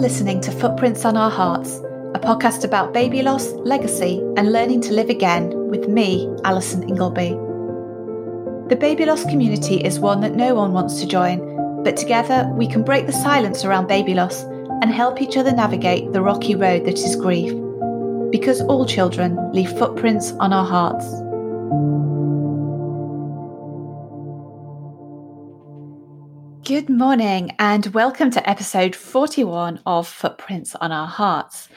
[0.00, 1.76] listening to Footprints on Our Hearts,
[2.14, 7.32] a podcast about baby loss, legacy, and learning to live again with me, Alison Ingleby.
[8.70, 12.66] The baby loss community is one that no one wants to join, but together we
[12.66, 14.42] can break the silence around baby loss
[14.80, 17.52] and help each other navigate the rocky road that is grief.
[18.32, 21.04] Because all children leave footprints on our hearts.
[26.70, 31.68] Good morning, and welcome to episode 41 of Footprints on Our Hearts.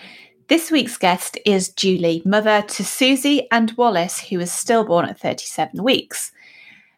[0.50, 5.84] This week's guest is Julie, mother to Susie and Wallace, who was stillborn at 37
[5.84, 6.32] weeks.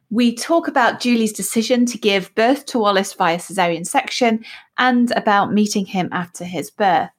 [0.09, 4.43] We talk about Julie's decision to give birth to Wallace via caesarean section
[4.77, 7.12] and about meeting him after his birth.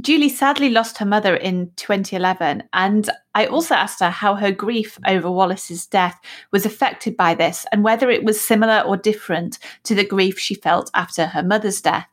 [0.00, 4.98] Julie sadly lost her mother in 2011, and I also asked her how her grief
[5.06, 6.18] over Wallace's death
[6.50, 10.54] was affected by this and whether it was similar or different to the grief she
[10.54, 12.08] felt after her mother's death.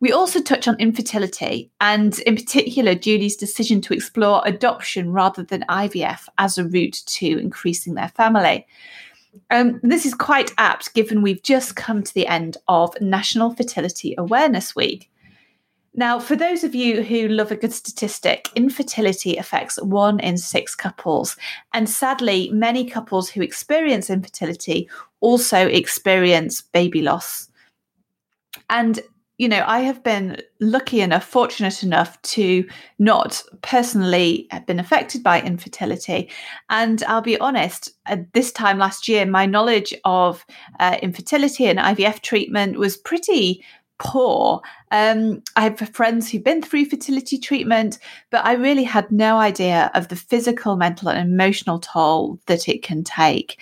[0.00, 5.64] We also touch on infertility and, in particular, Julie's decision to explore adoption rather than
[5.68, 8.66] IVF as a route to increasing their family.
[9.50, 14.14] Um, this is quite apt given we've just come to the end of National Fertility
[14.16, 15.07] Awareness Week.
[15.98, 20.76] Now, for those of you who love a good statistic, infertility affects one in six
[20.76, 21.36] couples.
[21.74, 27.48] And sadly, many couples who experience infertility also experience baby loss.
[28.70, 29.00] And
[29.38, 32.68] you know, I have been lucky enough, fortunate enough to
[32.98, 36.28] not personally have been affected by infertility.
[36.70, 40.44] And I'll be honest, at this time last year, my knowledge of
[40.80, 43.64] uh, infertility and IVF treatment was pretty
[43.98, 44.60] poor.
[44.90, 47.98] Um, I have friends who've been through fertility treatment,
[48.30, 52.82] but I really had no idea of the physical, mental, and emotional toll that it
[52.82, 53.58] can take.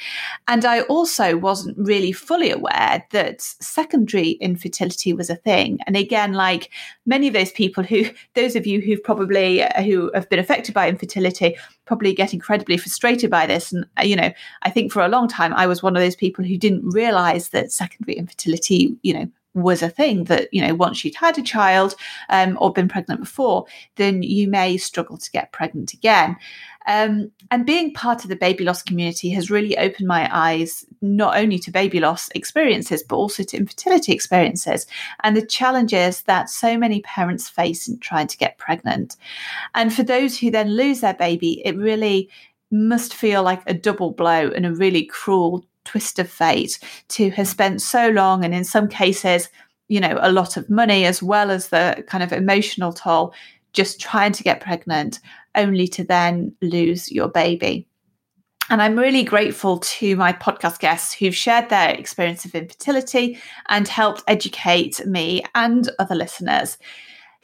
[0.47, 5.79] And I also wasn't really fully aware that secondary infertility was a thing.
[5.87, 6.71] And again, like
[7.07, 10.75] many of those people who, those of you who've probably uh, who have been affected
[10.75, 11.57] by infertility,
[11.87, 13.73] probably get incredibly frustrated by this.
[13.73, 16.17] And uh, you know, I think for a long time I was one of those
[16.17, 20.75] people who didn't realize that secondary infertility, you know, was a thing that you know
[20.75, 21.95] once you'd had a child
[22.29, 23.65] um, or been pregnant before
[23.97, 26.37] then you may struggle to get pregnant again.
[26.89, 31.37] Um, and being part of the baby loss community has really opened my eyes not
[31.37, 34.87] only to baby loss experiences but also to infertility experiences
[35.25, 39.17] and the challenges that so many parents face in trying to get pregnant.
[39.75, 42.31] And for those who then lose their baby it really
[42.71, 47.49] must feel like a double blow and a really cruel twist of fate to have
[47.49, 49.49] spent so long and in some cases
[49.89, 53.33] you know a lot of money as well as the kind of emotional toll
[53.73, 55.21] just trying to get pregnant
[55.55, 57.87] only to then lose your baby
[58.69, 63.87] and I'm really grateful to my podcast guests who've shared their experience of infertility and
[63.87, 66.77] helped educate me and other listeners.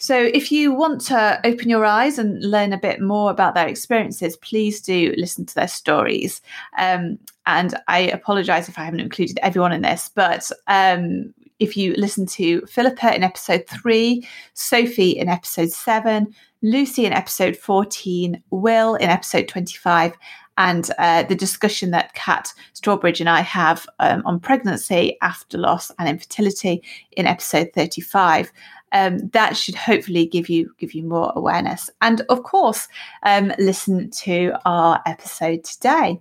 [0.02, 3.68] So, if you want to open your eyes and learn a bit more about their
[3.68, 6.40] experiences, please do listen to their stories.
[6.76, 11.94] Um, and I apologize if I haven't included everyone in this, but um, if you
[11.94, 18.96] listen to Philippa in episode three, Sophie in episode seven, Lucy in episode 14, Will
[18.96, 20.14] in episode 25,
[20.58, 25.92] and uh, the discussion that Kat Strawbridge and I have um, on pregnancy, after loss,
[26.00, 26.82] and infertility
[27.12, 28.52] in episode 35
[28.92, 31.90] um, that should hopefully give you give you more awareness.
[32.00, 32.88] And of course,
[33.22, 36.20] um, listen to our episode today.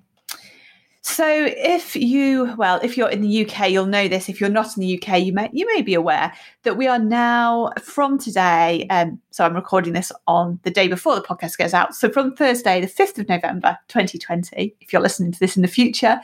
[1.03, 4.29] So, if you well, if you're in the UK, you'll know this.
[4.29, 6.99] If you're not in the UK, you may you may be aware that we are
[6.99, 8.85] now from today.
[8.91, 11.95] Um, so I'm recording this on the day before the podcast goes out.
[11.95, 14.75] So from Thursday, the fifth of November, 2020.
[14.79, 16.21] If you're listening to this in the future,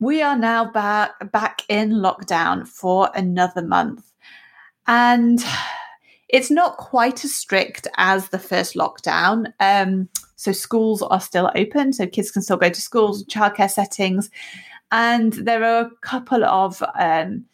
[0.00, 4.09] we are now back back in lockdown for another month.
[4.90, 5.40] And
[6.28, 9.52] it's not quite as strict as the first lockdown.
[9.60, 13.70] Um, so schools are still open, so kids can still go to schools, and childcare
[13.70, 14.30] settings,
[14.90, 17.44] and there are a couple of um,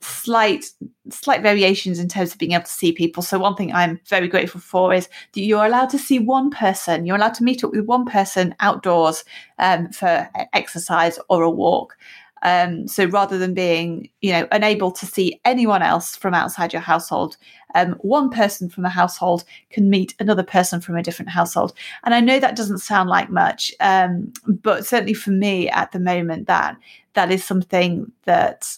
[0.00, 0.64] slight
[1.10, 3.22] slight variations in terms of being able to see people.
[3.22, 7.04] So one thing I'm very grateful for is that you're allowed to see one person.
[7.04, 9.24] You're allowed to meet up with one person outdoors
[9.58, 11.98] um, for exercise or a walk.
[12.42, 16.82] Um, so rather than being, you know, unable to see anyone else from outside your
[16.82, 17.36] household,
[17.74, 21.72] um, one person from a household can meet another person from a different household.
[22.04, 26.00] And I know that doesn't sound like much, um, but certainly for me at the
[26.00, 26.76] moment, that
[27.14, 28.72] that is something that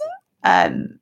[0.44, 0.98] um,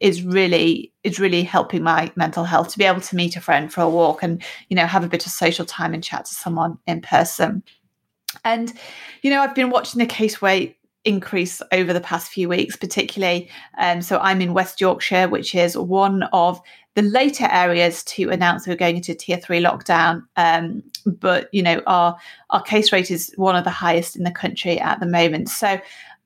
[0.00, 3.72] is really is really helping my mental health to be able to meet a friend
[3.72, 6.34] for a walk and you know have a bit of social time and chat to
[6.34, 7.62] someone in person.
[8.44, 8.72] And
[9.22, 13.48] you know, I've been watching the case weight increase over the past few weeks, particularly.
[13.78, 16.60] Um, so I'm in West Yorkshire, which is one of
[16.94, 20.22] the later areas to announce we're going into tier three lockdown.
[20.36, 22.16] Um, but you know, our
[22.50, 25.48] our case rate is one of the highest in the country at the moment.
[25.48, 25.80] So,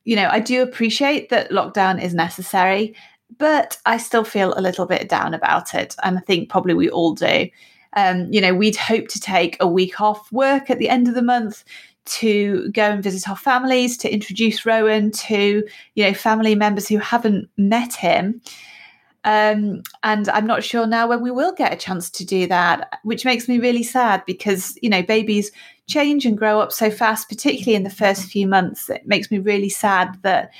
[0.04, 2.94] you know, I do appreciate that lockdown is necessary,
[3.38, 6.90] but I still feel a little bit down about it, and I think probably we
[6.90, 7.48] all do.
[7.96, 11.14] Um, you know, we'd hope to take a week off work at the end of
[11.14, 11.64] the month
[12.06, 16.98] to go and visit our families, to introduce Rowan to, you know, family members who
[16.98, 18.40] haven't met him.
[19.24, 23.00] Um, and I'm not sure now when we will get a chance to do that,
[23.02, 25.50] which makes me really sad because, you know, babies
[25.88, 28.88] change and grow up so fast, particularly in the first few months.
[28.88, 30.52] It makes me really sad that,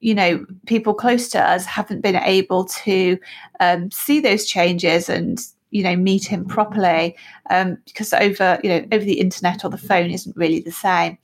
[0.00, 3.18] you know, people close to us haven't been able to
[3.60, 7.16] um, see those changes and you know meet him properly
[7.50, 11.18] um, because over you know over the internet or the phone isn't really the same.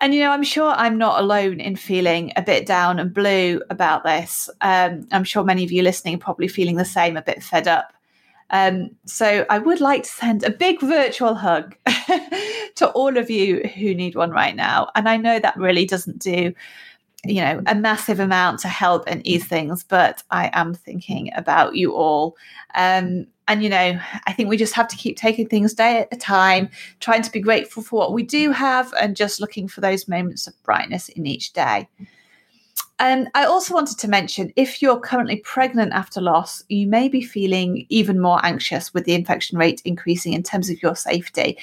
[0.00, 3.62] And you know i'm sure i'm not alone in feeling a bit down and blue
[3.70, 4.50] about this.
[4.60, 7.68] Um, i'm sure many of you listening are probably feeling the same a bit fed
[7.68, 7.92] up.
[8.50, 11.76] Um, so i would like to send a big virtual hug
[12.76, 14.90] to all of you who need one right now.
[14.94, 16.54] And i know that really doesn't do
[17.24, 21.74] you know a massive amount to help and ease things but i am thinking about
[21.74, 22.36] you all.
[22.74, 26.08] Um, and you know i think we just have to keep taking things day at
[26.12, 26.68] a time
[27.00, 30.46] trying to be grateful for what we do have and just looking for those moments
[30.46, 31.88] of brightness in each day.
[33.00, 37.22] And I also wanted to mention if you're currently pregnant after loss, you may be
[37.22, 41.58] feeling even more anxious with the infection rate increasing in terms of your safety.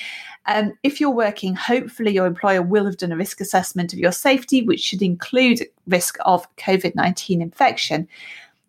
[0.47, 4.11] Um, if you're working, hopefully your employer will have done a risk assessment of your
[4.11, 8.07] safety, which should include risk of COVID 19 infection.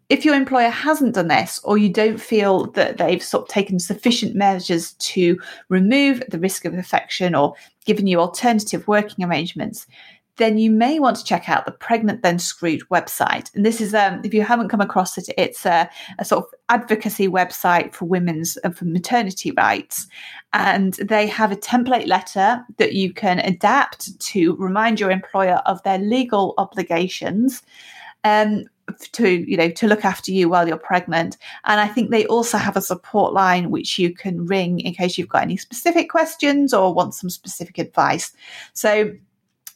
[0.08, 3.78] If your employer hasn't done this, or you don't feel that they've sort of taken
[3.78, 5.40] sufficient measures to
[5.70, 7.54] remove the risk of infection or
[7.86, 9.86] given you alternative working arrangements,
[10.36, 13.54] then you may want to check out the Pregnant Then Screwed website.
[13.54, 15.88] And this is, um, if you haven't come across it, it's a,
[16.18, 20.06] a, sort of advocacy website for women's and for maternity rights.
[20.52, 25.82] And they have a template letter that you can adapt to remind your employer of
[25.82, 27.62] their legal obligations.
[28.24, 28.64] Um,
[29.12, 32.58] to you know to look after you while you're pregnant and i think they also
[32.58, 36.74] have a support line which you can ring in case you've got any specific questions
[36.74, 38.32] or want some specific advice
[38.74, 39.12] so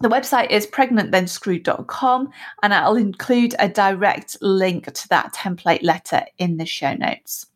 [0.01, 2.31] the website is pregnantthenscrewed.com,
[2.63, 7.47] and I'll include a direct link to that template letter in the show notes.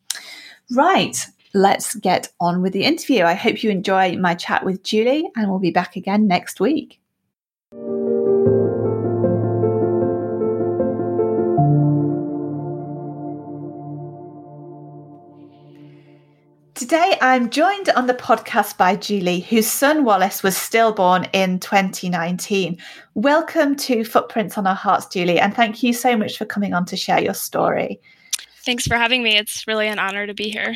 [0.71, 1.17] Right,
[1.53, 3.23] let's get on with the interview.
[3.23, 6.99] I hope you enjoy my chat with Julie, and we'll be back again next week.
[16.81, 22.75] Today, I'm joined on the podcast by Julie, whose son Wallace was stillborn in 2019.
[23.13, 26.85] Welcome to Footprints on Our Hearts, Julie, and thank you so much for coming on
[26.85, 28.01] to share your story.
[28.65, 29.37] Thanks for having me.
[29.37, 30.73] It's really an honor to be here.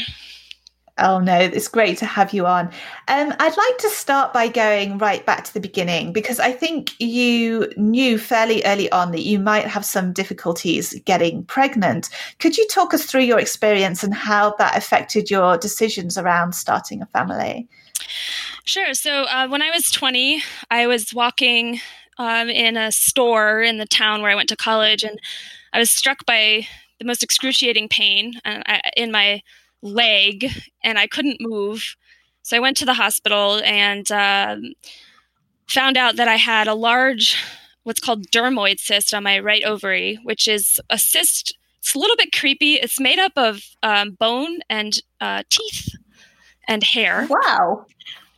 [0.97, 2.67] Oh no, it's great to have you on.
[3.09, 6.99] Um, I'd like to start by going right back to the beginning because I think
[7.01, 12.09] you knew fairly early on that you might have some difficulties getting pregnant.
[12.39, 17.01] Could you talk us through your experience and how that affected your decisions around starting
[17.01, 17.67] a family?
[18.63, 18.93] Sure.
[18.93, 20.41] So uh, when I was 20,
[20.71, 21.81] I was walking
[22.17, 25.19] um, in a store in the town where I went to college, and
[25.73, 26.65] I was struck by
[26.99, 28.39] the most excruciating pain
[28.95, 29.41] in my
[29.85, 30.51] leg
[30.83, 31.95] and I couldn't move.
[32.41, 34.73] So I went to the hospital and um,
[35.67, 37.37] found out that I had a large,
[37.83, 41.57] what's called dermoid cyst on my right ovary, which is a cyst.
[41.79, 42.75] It's a little bit creepy.
[42.75, 45.95] It's made up of um, bone and uh, teeth
[46.67, 47.27] and hair.
[47.29, 47.85] Wow.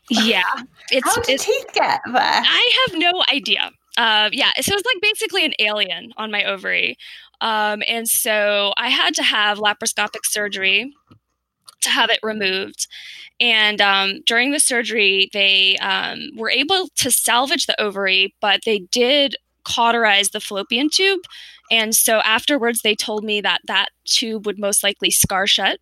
[0.10, 0.44] Yeah.
[0.92, 2.14] It's, How did it's, teeth get there?
[2.16, 3.72] I have no idea.
[3.98, 6.98] Uh, yeah, so it's like basically an alien on my ovary.
[7.42, 10.94] Um, and so I had to have laparoscopic surgery
[11.88, 12.88] to have it removed.
[13.40, 18.80] And um, during the surgery, they um, were able to salvage the ovary, but they
[18.80, 21.22] did cauterize the fallopian tube.
[21.70, 25.80] And so afterwards, they told me that that tube would most likely scar shut.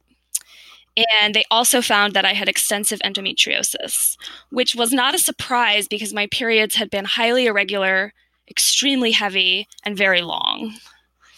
[1.22, 4.18] And they also found that I had extensive endometriosis,
[4.50, 8.14] which was not a surprise because my periods had been highly irregular,
[8.50, 10.74] extremely heavy, and very long.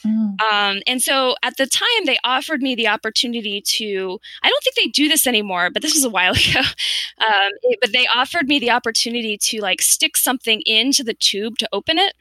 [0.06, 0.42] Mm.
[0.42, 4.75] Um, and so at the time, they offered me the opportunity to, I don't think
[4.75, 6.60] they do this anymore, but this was a while ago.
[6.60, 11.58] Um, it, but they offered me the opportunity to like stick something into the tube
[11.60, 12.13] to open it.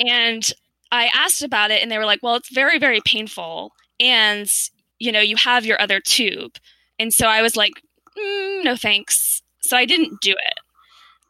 [0.00, 0.50] And
[0.92, 3.72] I asked about it, and they were like, well, it's very, very painful.
[3.98, 4.50] And,
[4.98, 6.56] you know, you have your other tube.
[6.98, 7.82] And so I was like,
[8.16, 9.42] mm, no thanks.
[9.60, 10.58] So I didn't do it.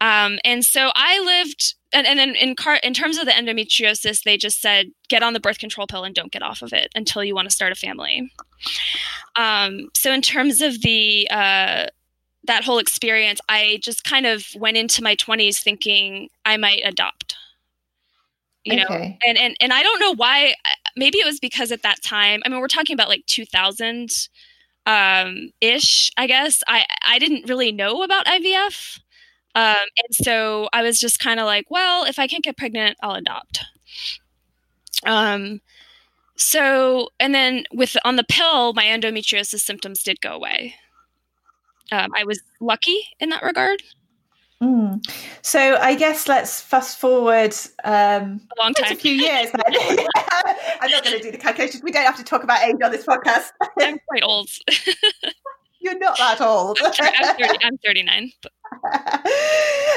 [0.01, 4.23] Um, and so I lived and, and then in car in terms of the endometriosis,
[4.23, 6.93] they just said get on the birth control pill and don't get off of it
[6.95, 8.31] until you want to start a family.
[9.35, 11.87] Um, so in terms of the uh,
[12.45, 17.35] that whole experience, I just kind of went into my twenties thinking I might adopt.
[18.65, 18.83] You okay.
[18.83, 20.55] know, and, and and I don't know why.
[20.97, 24.11] Maybe it was because at that time, I mean, we're talking about like 2000
[24.85, 26.63] um, ish, I guess.
[26.69, 29.01] I I didn't really know about IVF.
[29.57, 32.99] Um, and so I was just kind of like, well, if I can't get pregnant,
[33.03, 33.65] I'll adopt.
[35.07, 35.63] Um,
[36.37, 40.75] so, and then with on the pill, my endometriosis symptoms did go away.
[41.91, 43.83] Um, I was lucky in that regard.
[44.63, 45.03] Mm.
[45.41, 49.49] So I guess let's fast forward um, a long time, a few years.
[49.57, 51.83] I'm not going to do the calculations.
[51.83, 53.47] We don't have to talk about age on this podcast.
[53.81, 54.51] I'm quite old.
[55.87, 56.79] You're not that old.
[56.83, 58.33] I'm, 30, I'm 39.
[58.43, 58.53] But.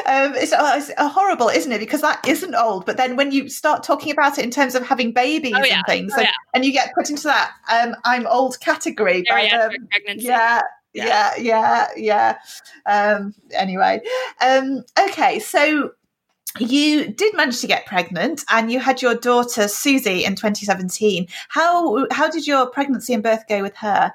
[0.05, 1.79] um, it's, uh, it's, horrible, isn't it?
[1.79, 2.85] Because that isn't old.
[2.85, 5.77] But then when you start talking about it in terms of having babies oh, yeah.
[5.77, 6.31] and things, oh, and, yeah.
[6.53, 9.23] and, you get put into that um, I'm old category.
[9.27, 10.27] By, um, pregnancy.
[10.27, 10.61] Yeah,
[10.93, 12.37] yeah, yeah, yeah.
[12.85, 14.01] Um, anyway,
[14.41, 15.93] um, okay, so
[16.59, 21.27] you did manage to get pregnant and you had your daughter Susie in 2017.
[21.49, 24.13] How how did your pregnancy and birth go with her?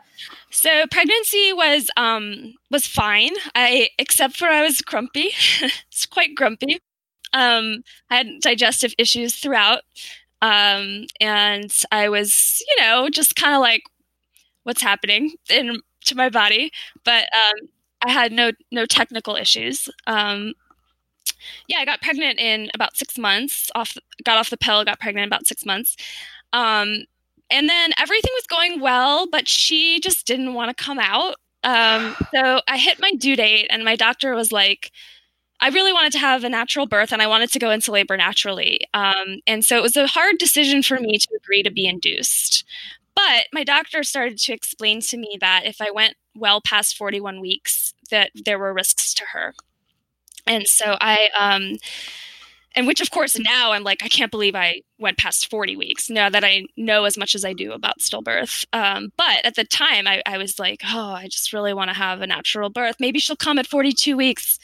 [0.55, 3.33] So pregnancy was um was fine.
[3.55, 5.31] I except for I was grumpy.
[5.63, 6.79] it's quite grumpy.
[7.33, 9.83] Um I had digestive issues throughout.
[10.43, 13.83] Um and I was, you know, just kind of like
[14.65, 16.71] what's happening in to my body,
[17.05, 17.69] but um
[18.07, 19.89] I had no no technical issues.
[20.07, 20.55] Um
[21.69, 23.71] yeah, I got pregnant in about six months.
[23.75, 25.97] Off, got off the pill, got pregnant about six months.
[26.53, 27.05] Um,
[27.51, 31.37] and then everything was going well, but she just didn't want to come out.
[31.63, 34.91] Um, so I hit my due date, and my doctor was like,
[35.61, 38.17] I really wanted to have a natural birth and I wanted to go into labor
[38.17, 38.81] naturally.
[38.93, 42.65] Um, and so it was a hard decision for me to agree to be induced.
[43.15, 47.41] But my doctor started to explain to me that if I went well past 41
[47.41, 49.55] weeks, that there were risks to her.
[50.47, 51.79] And so I, um,
[52.75, 56.11] and which of course now I'm like, I can't believe I went past 40 weeks
[56.11, 58.65] now that I know as much as I do about stillbirth.
[58.73, 61.97] Um, but at the time I, I was like, oh, I just really want to
[61.97, 62.97] have a natural birth.
[62.99, 64.59] Maybe she'll come at 42 weeks.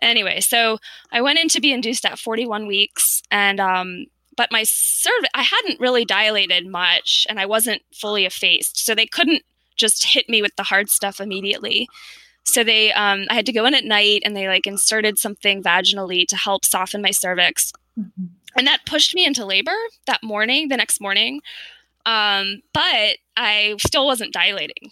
[0.00, 0.78] Anyway, so
[1.12, 4.06] I went in to be induced at 41 weeks and, um,
[4.36, 8.84] but my cervix, I hadn't really dilated much and I wasn't fully effaced.
[8.84, 9.42] So they couldn't
[9.76, 11.88] just hit me with the hard stuff immediately.
[12.44, 15.62] So they, um, I had to go in at night and they like inserted something
[15.62, 17.72] vaginally to help soften my cervix.
[17.98, 18.24] Mm-hmm.
[18.56, 21.40] And that pushed me into labor that morning, the next morning.
[22.04, 24.90] Um, but I still wasn't dilating.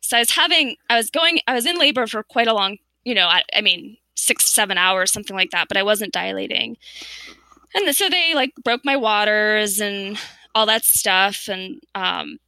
[0.00, 2.76] So I was having, I was going, I was in labor for quite a long,
[3.04, 6.76] you know, I, I mean, six, seven hours, something like that, but I wasn't dilating.
[7.74, 10.18] And so they like broke my waters and
[10.54, 11.48] all that stuff.
[11.48, 12.38] And um,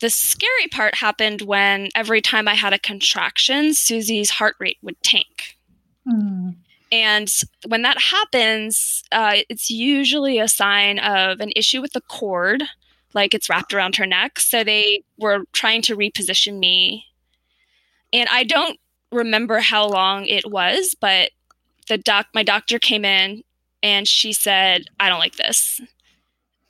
[0.00, 5.00] the scary part happened when every time I had a contraction, Susie's heart rate would
[5.02, 5.56] tank.
[6.06, 6.56] Mm.
[6.92, 7.32] And
[7.66, 12.64] when that happens, uh, it's usually a sign of an issue with the cord,
[13.14, 14.40] like it's wrapped around her neck.
[14.40, 17.04] So they were trying to reposition me.
[18.12, 18.78] And I don't
[19.12, 21.30] remember how long it was, but
[21.88, 23.44] the doc, my doctor came in
[23.82, 25.80] and she said, "I don't like this,"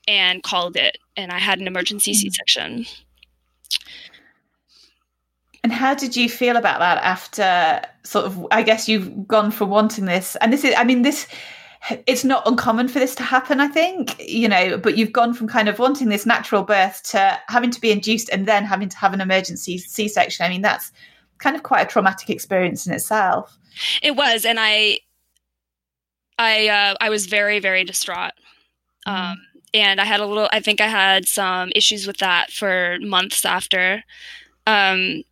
[0.06, 0.98] and called it.
[1.16, 2.18] And I had an emergency hmm.
[2.18, 2.86] C-section.
[5.62, 9.68] And how did you feel about that after sort of, I guess you've gone from
[9.68, 11.28] wanting this, and this is, I mean, this,
[12.06, 15.48] it's not uncommon for this to happen, I think, you know, but you've gone from
[15.48, 18.96] kind of wanting this natural birth to having to be induced and then having to
[18.96, 20.46] have an emergency C section.
[20.46, 20.92] I mean, that's
[21.38, 23.58] kind of quite a traumatic experience in itself.
[24.02, 24.44] It was.
[24.44, 25.00] And I,
[26.38, 28.32] I, uh, I was very, very distraught.
[29.06, 29.32] Mm.
[29.32, 29.38] Um,
[29.72, 30.48] and I had a little.
[30.52, 34.02] I think I had some issues with that for months after.
[34.66, 35.22] Um,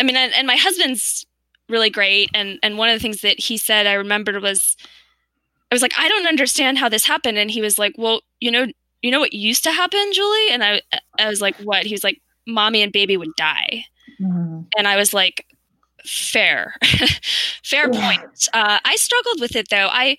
[0.00, 1.26] I mean, and, and my husband's
[1.68, 4.76] really great, and and one of the things that he said I remembered was,
[5.70, 8.50] I was like, I don't understand how this happened, and he was like, Well, you
[8.50, 8.66] know,
[9.02, 10.80] you know what used to happen, Julie, and I
[11.18, 11.86] I was like, What?
[11.86, 13.84] He was like, Mommy and baby would die,
[14.20, 14.62] mm-hmm.
[14.76, 15.46] and I was like,
[16.04, 16.74] Fair,
[17.62, 18.16] fair yeah.
[18.16, 18.48] point.
[18.54, 19.88] Uh, I struggled with it though.
[19.90, 20.16] I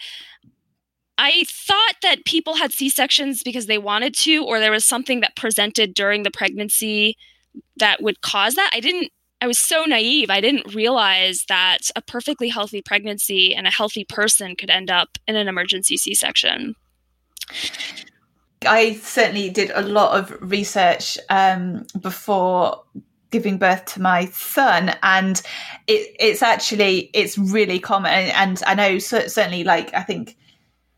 [1.18, 5.20] I thought that people had C sections because they wanted to, or there was something
[5.22, 7.16] that presented during the pregnancy
[7.78, 8.72] that would cause that.
[8.74, 9.12] I didn't,
[9.42, 10.30] I was so naive.
[10.30, 15.18] I didn't realize that a perfectly healthy pregnancy and a healthy person could end up
[15.28, 16.76] in an emergency C section.
[18.68, 22.84] I certainly did a lot of research um, before
[23.32, 25.42] giving birth to my son and
[25.88, 30.38] it, it's actually it's really common and i know certainly like i think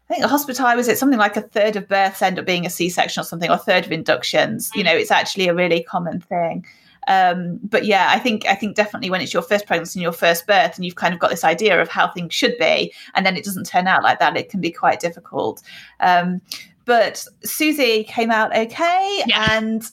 [0.10, 2.66] I think the hospital was it something like a third of births end up being
[2.66, 4.70] a C-section or something, or a third of inductions.
[4.76, 6.66] You know, it's actually a really common thing.
[7.08, 10.12] Um, but yeah, I think I think definitely when it's your first pregnancy and your
[10.12, 13.26] first birth, and you've kind of got this idea of how things should be, and
[13.26, 15.62] then it doesn't turn out like that, it can be quite difficult.
[16.00, 16.42] Um,
[16.86, 19.58] but Susie came out okay, yeah.
[19.58, 19.90] and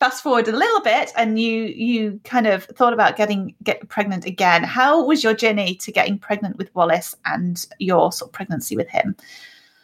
[0.00, 4.24] fast forward a little bit and you you kind of thought about getting get pregnant
[4.24, 8.76] again how was your journey to getting pregnant with wallace and your sort of pregnancy
[8.76, 9.16] with him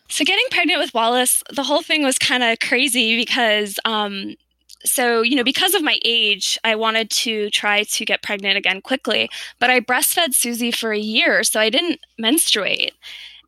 [0.09, 4.37] so getting pregnant with wallace the whole thing was kind of crazy because um
[4.84, 8.80] so you know because of my age i wanted to try to get pregnant again
[8.80, 12.92] quickly but i breastfed susie for a year so i didn't menstruate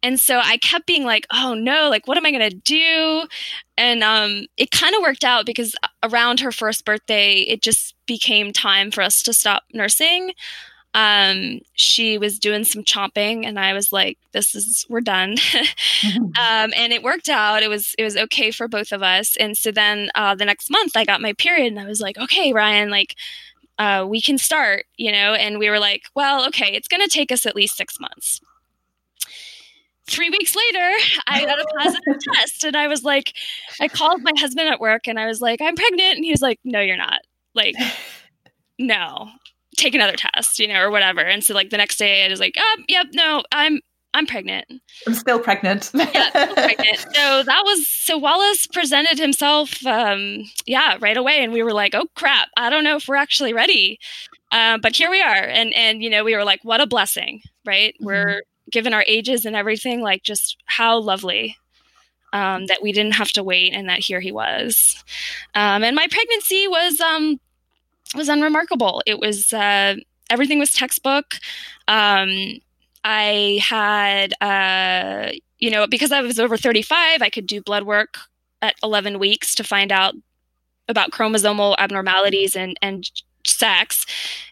[0.02, 3.26] and so I kept being like, oh no, like, what am I going to do?
[3.76, 8.52] And um, it kind of worked out because around her first birthday, it just became
[8.52, 10.32] time for us to stop nursing.
[10.96, 15.36] Um, she was doing some chomping, and I was like, "This is we're done."
[16.14, 17.62] um, and it worked out.
[17.62, 19.36] It was it was okay for both of us.
[19.36, 22.18] And so then uh, the next month, I got my period, and I was like,
[22.18, 23.14] "Okay, Ryan, like."
[23.78, 27.08] Uh, we can start, you know, and we were like, well, okay, it's going to
[27.08, 28.40] take us at least six months
[30.08, 30.90] three weeks later,
[31.26, 32.64] I got a positive test.
[32.64, 33.34] And I was like,
[33.80, 36.16] I called my husband at work and I was like, I'm pregnant.
[36.16, 37.20] And he was like, No, you're not.
[37.54, 37.74] Like,
[38.78, 39.30] no,
[39.76, 41.20] take another test, you know, or whatever.
[41.20, 43.80] And so, like, the next day, I was like, oh, Yep, no, I'm.
[44.14, 44.64] I'm pregnant.
[45.06, 45.90] I'm still pregnant.
[45.94, 47.00] yeah, still pregnant.
[47.00, 51.94] So that was so Wallace presented himself, um, yeah, right away, and we were like,
[51.94, 52.48] "Oh crap!
[52.56, 53.98] I don't know if we're actually ready."
[54.50, 57.42] Uh, but here we are, and and you know, we were like, "What a blessing!"
[57.66, 57.92] Right?
[57.96, 58.06] Mm-hmm.
[58.06, 61.56] We're given our ages and everything, like just how lovely
[62.32, 65.02] um, that we didn't have to wait and that here he was.
[65.54, 67.40] Um, and my pregnancy was um,
[68.14, 69.02] was unremarkable.
[69.06, 69.96] It was uh,
[70.30, 71.34] everything was textbook.
[71.88, 72.60] Um,
[73.04, 77.84] I had uh, you know because I was over thirty five, I could do blood
[77.84, 78.18] work
[78.62, 80.14] at eleven weeks to find out
[80.88, 83.10] about chromosomal abnormalities and and
[83.46, 84.04] sex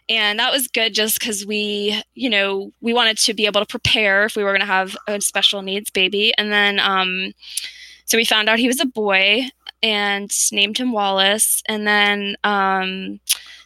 [0.07, 3.65] and that was good just because we you know we wanted to be able to
[3.65, 7.33] prepare if we were going to have a special needs baby and then um
[8.05, 9.47] so we found out he was a boy
[9.83, 11.61] and named him wallace.
[11.67, 13.19] And then um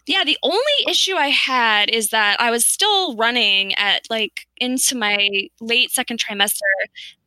[0.08, 4.95] yeah the only issue i had is that i was still running at like into
[4.95, 5.30] my
[5.62, 6.62] late second trimester.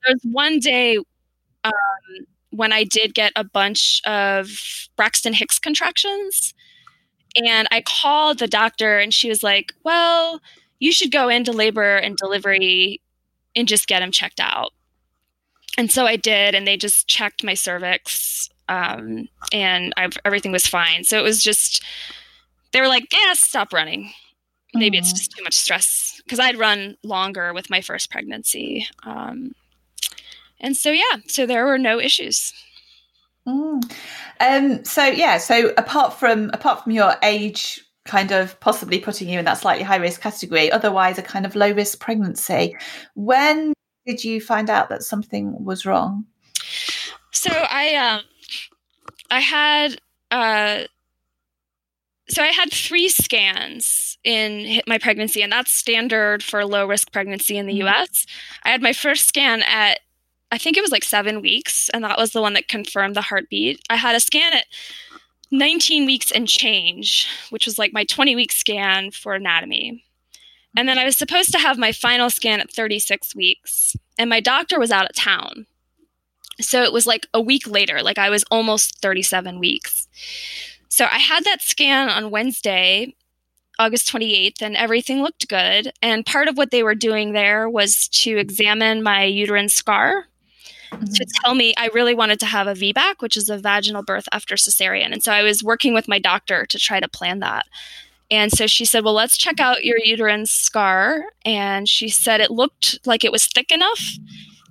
[0.04, 0.98] There was one day
[1.64, 1.72] um,
[2.50, 4.48] when i did get a bunch of
[4.96, 6.54] braxton hicks contractions
[7.36, 10.40] and I called the doctor, and she was like, Well,
[10.78, 13.00] you should go into labor and delivery
[13.56, 14.72] and just get him checked out.
[15.78, 20.66] And so I did, and they just checked my cervix, um, and I've, everything was
[20.66, 21.04] fine.
[21.04, 21.82] So it was just,
[22.72, 24.12] they were like, Yeah, stop running.
[24.74, 25.02] Maybe mm-hmm.
[25.02, 28.86] it's just too much stress because I'd run longer with my first pregnancy.
[29.04, 29.54] Um,
[30.60, 32.54] and so, yeah, so there were no issues.
[33.46, 33.92] Mm.
[34.40, 39.38] Um, so yeah, so apart from apart from your age kind of possibly putting you
[39.38, 42.76] in that slightly high risk category, otherwise a kind of low risk pregnancy,
[43.14, 43.72] when
[44.06, 46.24] did you find out that something was wrong?
[47.32, 48.22] So I um
[49.32, 49.98] I had
[50.30, 50.84] uh
[52.28, 57.56] so I had three scans in my pregnancy, and that's standard for low risk pregnancy
[57.56, 57.88] in the mm-hmm.
[57.88, 58.26] US.
[58.62, 60.00] I had my first scan at
[60.50, 63.22] I think it was like seven weeks, and that was the one that confirmed the
[63.22, 63.80] heartbeat.
[63.88, 64.66] I had a scan at
[65.50, 70.04] 19 weeks and change, which was like my 20 week scan for anatomy.
[70.76, 74.40] And then I was supposed to have my final scan at 36 weeks, and my
[74.40, 75.66] doctor was out of town.
[76.62, 80.08] So it was like a week later, like I was almost 37 weeks.
[80.88, 83.14] So I had that scan on Wednesday,
[83.78, 85.92] August 28th, and everything looked good.
[86.02, 90.26] And part of what they were doing there was to examine my uterine scar
[90.90, 91.04] mm-hmm.
[91.04, 94.28] to tell me I really wanted to have a VBAC, which is a vaginal birth
[94.32, 95.12] after cesarean.
[95.12, 97.66] And so I was working with my doctor to try to plan that.
[98.30, 101.24] And so she said, Well, let's check out your uterine scar.
[101.44, 104.18] And she said it looked like it was thick enough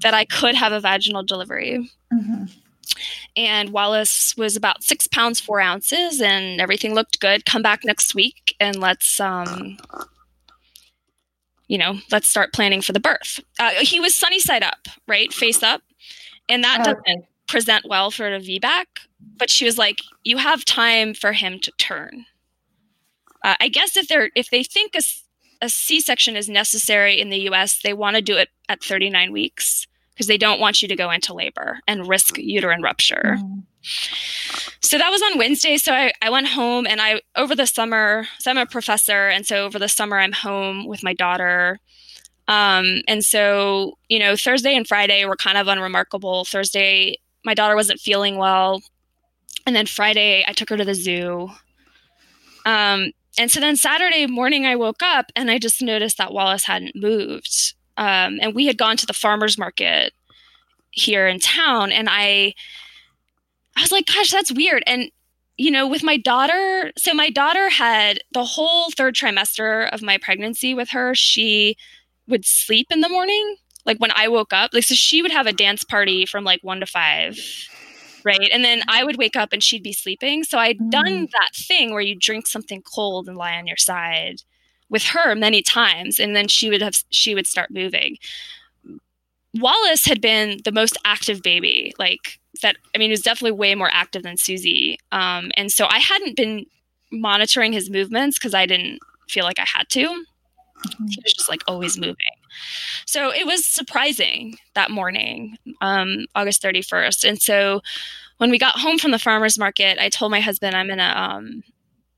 [0.01, 1.89] that I could have a vaginal delivery.
[2.13, 2.45] Mm-hmm.
[3.35, 7.45] And Wallace was about six pounds, four ounces, and everything looked good.
[7.45, 9.77] Come back next week and let's, um,
[11.67, 13.39] you know, let's start planning for the birth.
[13.57, 15.31] Uh, he was sunny side up, right?
[15.31, 15.81] Face up
[16.51, 18.85] and that oh, doesn't present well for a VBAC.
[19.37, 22.25] But she was like, "You have time for him to turn."
[23.43, 25.01] Uh, I guess if they're if they think a,
[25.61, 29.87] a C-section is necessary in the U.S., they want to do it at 39 weeks
[30.21, 33.37] because they don't want you to go into labor and risk uterine rupture.
[33.39, 33.63] Mm.
[34.79, 35.77] So that was on Wednesday.
[35.77, 39.29] So I, I went home and I, over the summer, so I'm a professor.
[39.29, 41.79] And so over the summer, I'm home with my daughter.
[42.47, 46.45] Um, and so, you know, Thursday and Friday were kind of unremarkable.
[46.45, 48.79] Thursday, my daughter wasn't feeling well.
[49.65, 51.49] And then Friday, I took her to the zoo.
[52.67, 56.65] Um, and so then Saturday morning, I woke up and I just noticed that Wallace
[56.65, 57.73] hadn't moved.
[57.97, 60.13] Um, and we had gone to the farmer's market
[60.91, 61.91] here in town.
[61.91, 62.53] And I,
[63.75, 64.83] I was like, gosh, that's weird.
[64.87, 65.11] And,
[65.57, 70.17] you know, with my daughter, so my daughter had the whole third trimester of my
[70.17, 71.75] pregnancy with her, she
[72.27, 73.55] would sleep in the morning.
[73.85, 76.63] Like when I woke up, like, so she would have a dance party from like
[76.63, 77.37] one to five
[78.23, 78.49] right?
[78.51, 80.43] And then I would wake up and she'd be sleeping.
[80.43, 80.91] So I'd mm.
[80.91, 84.43] done that thing where you drink something cold and lie on your side
[84.91, 88.17] with her many times, and then she would have she would start moving.
[89.55, 92.75] Wallace had been the most active baby, like that.
[92.93, 96.35] I mean, he was definitely way more active than Susie, um, and so I hadn't
[96.35, 96.65] been
[97.11, 100.25] monitoring his movements because I didn't feel like I had to.
[101.09, 102.15] He was just like always moving.
[103.05, 107.27] So it was surprising that morning, um, August 31st.
[107.27, 107.81] And so
[108.37, 111.63] when we got home from the farmer's market, I told my husband I'm gonna um,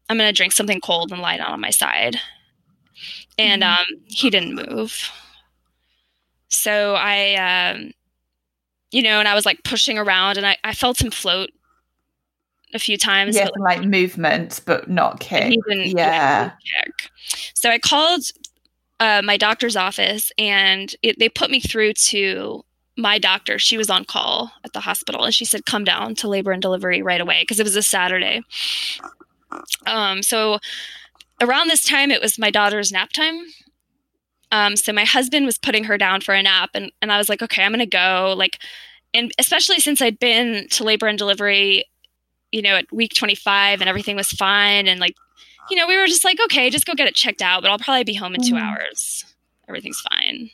[0.09, 2.17] I'm gonna drink something cold and lie down on my side.
[3.37, 3.93] And mm-hmm.
[3.93, 5.11] um, he didn't move.
[6.49, 7.93] So I um,
[8.91, 11.49] you know, and I was like pushing around and I, I felt him float
[12.73, 13.35] a few times.
[13.35, 15.55] Yeah, like, like movement, but not kick.
[15.67, 15.83] yeah.
[15.95, 16.51] yeah
[16.83, 17.09] kick.
[17.55, 18.21] So I called
[18.99, 22.63] uh, my doctor's office and it, they put me through to
[22.95, 23.57] my doctor.
[23.57, 26.61] She was on call at the hospital and she said, come down to labor and
[26.61, 28.41] delivery right away because it was a Saturday.
[29.87, 30.59] Um, so
[31.41, 33.45] around this time, it was my daughter's nap time.
[34.51, 37.27] Um, so my husband was putting her down for a nap and, and I was
[37.27, 38.35] like, okay, I'm going to go.
[38.37, 38.59] Like,
[39.13, 41.85] and especially since I'd been to labor and delivery,
[42.51, 44.87] you know, at week 25 and everything was fine.
[44.87, 45.15] And like
[45.69, 47.79] you know, we were just like, okay, just go get it checked out, but I'll
[47.79, 48.61] probably be home in two mm.
[48.61, 49.25] hours.
[49.67, 50.49] Everything's fine.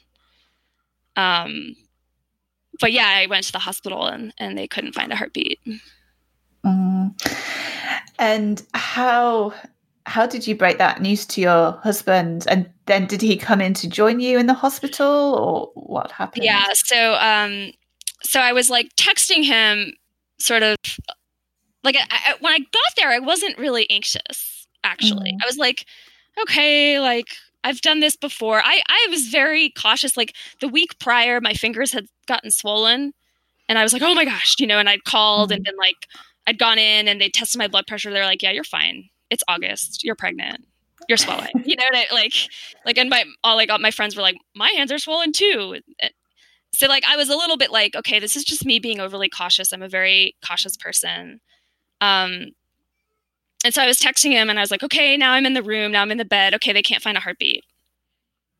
[1.16, 1.76] Um,
[2.80, 5.60] but yeah, I went to the hospital and, and they couldn't find a heartbeat.
[6.66, 7.14] Mm.
[8.18, 9.54] And how
[10.10, 12.46] how did you break that news to your husband?
[12.50, 16.44] And then did he come in to join you in the hospital, or what happened?
[16.44, 17.72] Yeah, so um,
[18.24, 19.94] so I was like texting him,
[20.40, 20.76] sort of
[21.84, 25.32] like I, I, when I got there, I wasn't really anxious actually.
[25.32, 25.44] Mm-hmm.
[25.44, 25.86] I was like,
[26.42, 27.28] okay, like
[27.64, 28.62] I've done this before.
[28.64, 30.18] I I was very cautious.
[30.18, 33.14] Like the week prior, my fingers had gotten swollen,
[33.68, 34.80] and I was like, oh my gosh, you know.
[34.80, 35.58] And I'd called mm-hmm.
[35.58, 36.08] and been like,
[36.48, 38.12] I'd gone in and they tested my blood pressure.
[38.12, 39.10] They're like, yeah, you're fine.
[39.30, 40.04] It's August.
[40.04, 40.66] You're pregnant.
[41.08, 41.52] You're swelling.
[41.66, 42.34] you know, what I, like
[42.86, 45.80] like and my all like all my friends were like, my hands are swollen too.
[46.74, 49.30] So like I was a little bit like, okay, this is just me being overly
[49.30, 49.74] cautious.
[49.74, 51.42] I'm a very cautious person.
[52.02, 52.52] Um,
[53.66, 55.64] and so I was texting him and I was like, okay, now I'm in the
[55.64, 55.92] room.
[55.92, 56.54] Now I'm in the bed.
[56.56, 57.64] Okay, they can't find a heartbeat.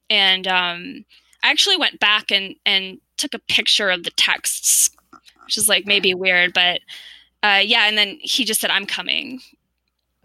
[0.10, 1.06] And um,
[1.44, 4.90] I actually went back and, and took a picture of the texts,
[5.46, 6.82] which is like maybe weird, but
[7.44, 7.88] uh, yeah.
[7.88, 9.40] And then he just said, I'm coming.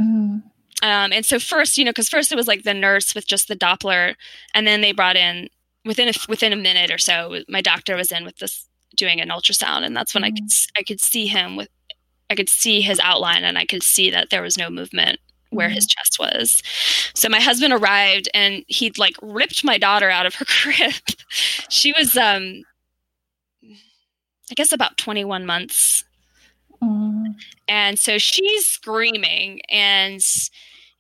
[0.01, 0.39] Mm-hmm.
[0.83, 3.49] Um, and so first, you know, because first it was like the nurse with just
[3.49, 4.15] the Doppler,
[4.55, 5.49] and then they brought in
[5.85, 9.29] within a, within a minute or so, my doctor was in with this doing an
[9.29, 10.35] ultrasound, and that's when mm-hmm.
[10.35, 11.69] I could I could see him with
[12.31, 15.19] I could see his outline and I could see that there was no movement
[15.51, 16.01] where his mm-hmm.
[16.01, 16.63] chest was.
[17.15, 20.95] So my husband arrived and he'd like ripped my daughter out of her crib.
[21.69, 22.63] she was um
[24.51, 26.05] I guess about 21 months.
[26.85, 27.35] Mm.
[27.69, 30.21] And so she's screaming and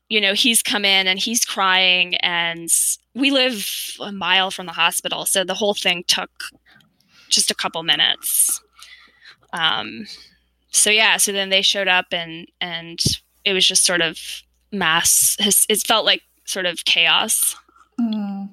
[0.09, 2.69] you know, he's come in and he's crying and
[3.15, 3.67] we live
[4.01, 6.31] a mile from the hospital, so the whole thing took
[7.29, 8.61] just a couple minutes.
[9.53, 10.07] Um
[10.71, 13.01] so yeah, so then they showed up and and
[13.45, 14.19] it was just sort of
[14.73, 15.37] mass.
[15.69, 17.57] It felt like sort of chaos.
[18.01, 18.51] Mm.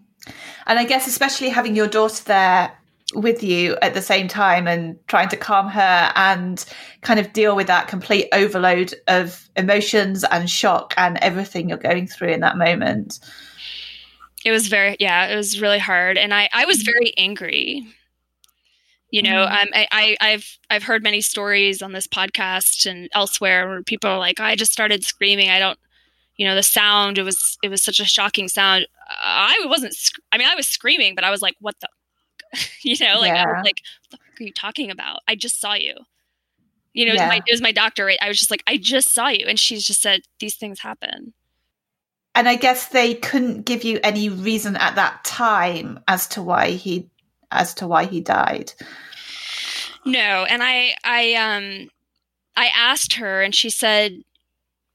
[0.67, 2.77] And I guess especially having your daughter there
[3.13, 6.65] with you at the same time and trying to calm her and
[7.01, 12.07] kind of deal with that complete overload of emotions and shock and everything you're going
[12.07, 13.19] through in that moment.
[14.43, 16.17] It was very yeah, it was really hard.
[16.17, 17.85] And I I was very angry.
[19.11, 19.53] You know mm-hmm.
[19.53, 24.09] um, I, I have i've heard many stories on this podcast and elsewhere where people
[24.09, 25.49] are like i just started screaming.
[25.49, 25.77] I don't
[26.37, 28.87] you know the sound it was it was such a shocking sound.
[29.09, 29.93] I wasn't
[30.31, 31.89] i mean i was screaming but i was like what the
[32.81, 33.43] you know like yeah.
[33.43, 35.93] i was like what the fuck are you talking about i just saw you
[36.93, 37.23] you know yeah.
[37.23, 38.19] it, was my, it was my doctor right?
[38.21, 41.33] i was just like i just saw you and she's just said these things happen
[42.35, 46.71] and i guess they couldn't give you any reason at that time as to why
[46.71, 47.09] he
[47.51, 48.73] as to why he died.
[50.05, 51.89] No, and I I um
[52.55, 54.23] I asked her and she said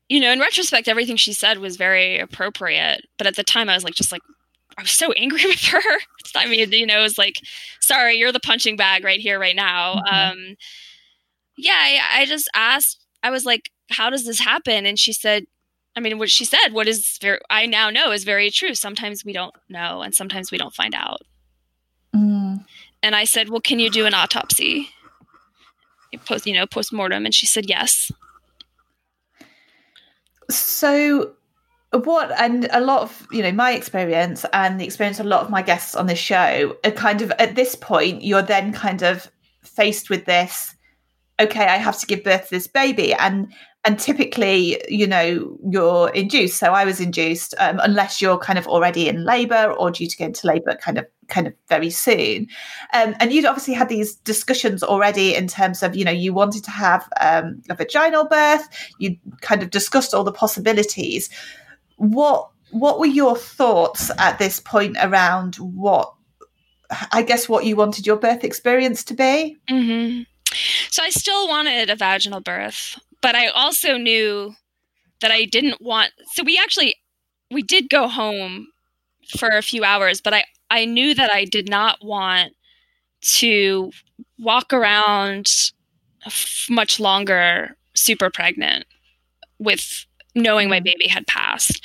[0.08, 3.74] you know, in retrospect everything she said was very appropriate, but at the time I
[3.74, 4.22] was like just like
[4.78, 5.98] I was so angry with her.
[6.34, 7.36] I mean, you know, it was like,
[7.80, 9.96] sorry, you're the punching bag right here, right now.
[9.96, 10.14] Mm-hmm.
[10.14, 10.56] Um,
[11.56, 14.84] yeah, I, I just asked, I was like, how does this happen?
[14.86, 15.46] And she said,
[15.96, 18.74] I mean, what she said, what is very, I now know is very true.
[18.74, 21.22] Sometimes we don't know, and sometimes we don't find out.
[22.14, 22.64] Mm.
[23.02, 24.90] And I said, well, can you do an autopsy?
[26.26, 28.10] Post, you know, post mortem, and she said yes.
[30.50, 31.32] So,
[31.98, 35.42] what and a lot of you know my experience and the experience of a lot
[35.42, 39.02] of my guests on this show are kind of at this point you're then kind
[39.02, 39.30] of
[39.62, 40.74] faced with this
[41.40, 43.52] okay i have to give birth to this baby and
[43.86, 46.58] and typically you know you're induced.
[46.58, 50.16] So i was induced um, unless you're kind of already in labor or due to
[50.16, 52.48] go into labor kind of kind of very soon.
[52.92, 56.64] Um, and you'd obviously had these discussions already in terms of you know you wanted
[56.64, 58.68] to have um, a vaginal birth.
[58.98, 61.30] You kind of discussed all the possibilities
[61.96, 66.12] what what were your thoughts at this point around what
[67.12, 69.56] I guess what you wanted your birth experience to be?
[69.68, 70.22] Mm-hmm.
[70.90, 74.54] So I still wanted a vaginal birth, but I also knew
[75.20, 76.12] that I didn't want.
[76.32, 76.96] So we actually
[77.50, 78.68] we did go home
[79.38, 82.52] for a few hours, but I I knew that I did not want
[83.22, 83.90] to
[84.38, 85.46] walk around
[86.68, 88.84] much longer super pregnant
[89.58, 90.06] with
[90.36, 90.84] knowing my mm-hmm.
[90.84, 91.84] baby had passed.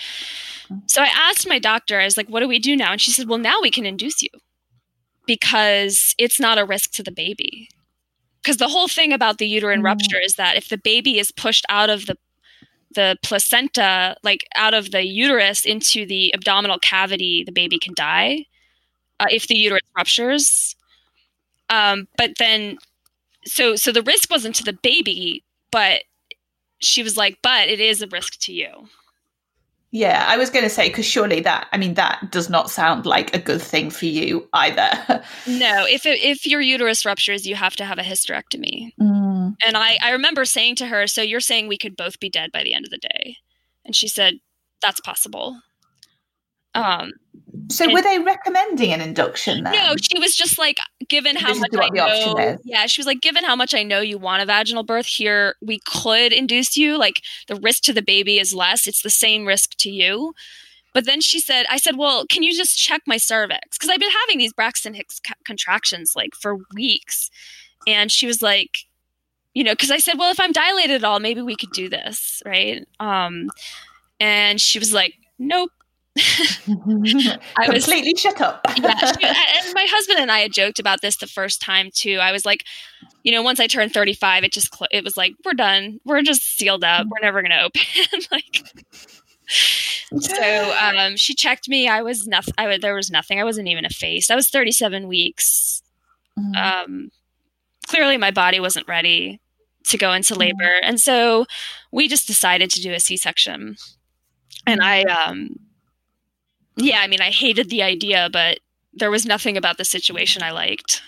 [0.85, 2.91] So I asked my doctor, I was like, what do we do now?
[2.91, 4.29] And she said, well, now we can induce you
[5.25, 7.69] because it's not a risk to the baby.
[8.41, 9.85] Because the whole thing about the uterine mm.
[9.85, 12.17] rupture is that if the baby is pushed out of the
[12.93, 18.45] the placenta, like out of the uterus into the abdominal cavity, the baby can die
[19.21, 20.75] uh, if the uterus ruptures.
[21.69, 22.77] Um, but then,
[23.45, 26.03] so so the risk wasn't to the baby, but
[26.81, 28.87] she was like, but it is a risk to you.
[29.93, 33.05] Yeah, I was going to say because surely that I mean that does not sound
[33.05, 34.89] like a good thing for you either.
[35.47, 38.93] no, if it, if your uterus ruptures, you have to have a hysterectomy.
[38.99, 39.55] Mm.
[39.65, 42.53] And I I remember saying to her, "So you're saying we could both be dead
[42.53, 43.35] by the end of the day?"
[43.83, 44.35] And she said,
[44.81, 45.59] "That's possible."
[46.73, 47.11] Um,
[47.69, 49.73] so and, were they recommending an induction then?
[49.73, 53.43] No, she was just like, given how much I know, yeah, she was like, given
[53.43, 56.97] how much I know you want a vaginal birth here, we could induce you.
[56.97, 60.33] Like the risk to the baby is less; it's the same risk to you.
[60.93, 63.77] But then she said, I said, well, can you just check my cervix?
[63.77, 67.29] Because I've been having these Braxton Hicks contractions like for weeks,
[67.87, 68.79] and she was like,
[69.53, 71.89] you know, because I said, well, if I'm dilated at all, maybe we could do
[71.89, 72.85] this, right?
[72.99, 73.49] Um,
[74.19, 75.71] and she was like, nope
[77.57, 78.61] I was completely shut up.
[78.77, 82.17] yeah, and my husband and I had joked about this the first time too.
[82.21, 82.65] I was like,
[83.23, 85.99] you know, once I turned 35, it just it was like we're done.
[86.05, 87.07] We're just sealed up.
[87.07, 87.81] We're never going to open.
[88.31, 88.63] like
[90.19, 91.87] so um, she checked me.
[91.87, 92.53] I was nothing.
[92.57, 93.39] I there was nothing.
[93.39, 94.31] I wasn't even effaced.
[94.31, 95.81] I was 37 weeks.
[96.37, 96.55] Mm-hmm.
[96.55, 97.11] Um,
[97.87, 99.39] clearly, my body wasn't ready
[99.85, 100.41] to go into mm-hmm.
[100.41, 100.89] labor, mm-hmm.
[100.89, 101.45] and so
[101.91, 103.75] we just decided to do a C-section.
[104.67, 105.55] And I um,
[106.75, 108.59] yeah, I mean, I hated the idea, but
[108.93, 111.01] there was nothing about the situation I liked.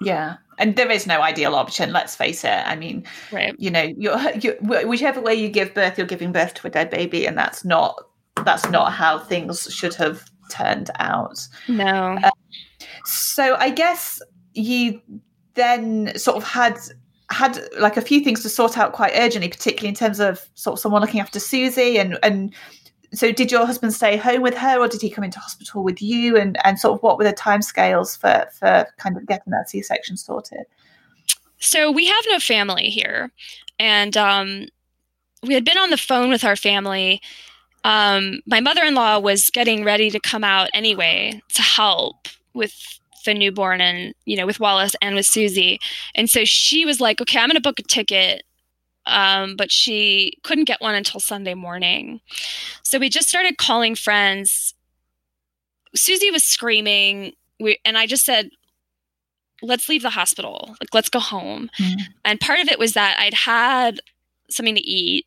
[0.00, 1.92] Yeah, and there is no ideal option.
[1.92, 2.66] Let's face it.
[2.66, 3.54] I mean, right.
[3.58, 6.90] you know, you're, you're, whichever way you give birth, you're giving birth to a dead
[6.90, 7.96] baby, and that's not
[8.44, 11.46] that's not how things should have turned out.
[11.68, 12.18] No.
[12.22, 12.30] Uh,
[13.04, 14.22] so I guess
[14.54, 15.00] you
[15.54, 16.78] then sort of had
[17.30, 20.74] had like a few things to sort out quite urgently, particularly in terms of sort
[20.74, 22.54] of someone looking after Susie and and
[23.12, 26.00] so did your husband stay home with her or did he come into hospital with
[26.00, 26.36] you?
[26.36, 30.16] And and sort of what were the timescales for for kind of getting that c-section
[30.16, 30.66] sorted?
[31.58, 33.30] So we have no family here.
[33.78, 34.66] And um,
[35.42, 37.20] we had been on the phone with our family.
[37.84, 42.74] Um, my mother-in-law was getting ready to come out anyway to help with
[43.24, 45.78] the newborn and you know with wallace and with susie.
[46.14, 48.44] And so she was like okay i'm going to book a ticket
[49.06, 52.20] um, but she couldn't get one until Sunday morning.
[52.82, 54.74] So we just started calling friends.
[55.94, 58.50] Susie was screaming, we, and I just said,
[59.62, 60.76] let's leave the hospital.
[60.80, 61.70] Like, let's go home.
[61.78, 62.12] Mm-hmm.
[62.24, 64.00] And part of it was that I'd had
[64.48, 65.26] something to eat.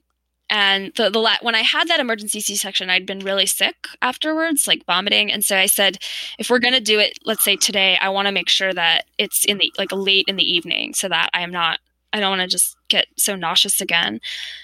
[0.49, 3.87] And the, the la- when I had that emergency C section, I'd been really sick
[4.01, 5.31] afterwards, like vomiting.
[5.31, 5.97] And so I said,
[6.37, 9.05] if we're going to do it, let's say today, I want to make sure that
[9.17, 11.79] it's in the like late in the evening so that I am not
[12.13, 14.21] I don't want to just get so nauseous again.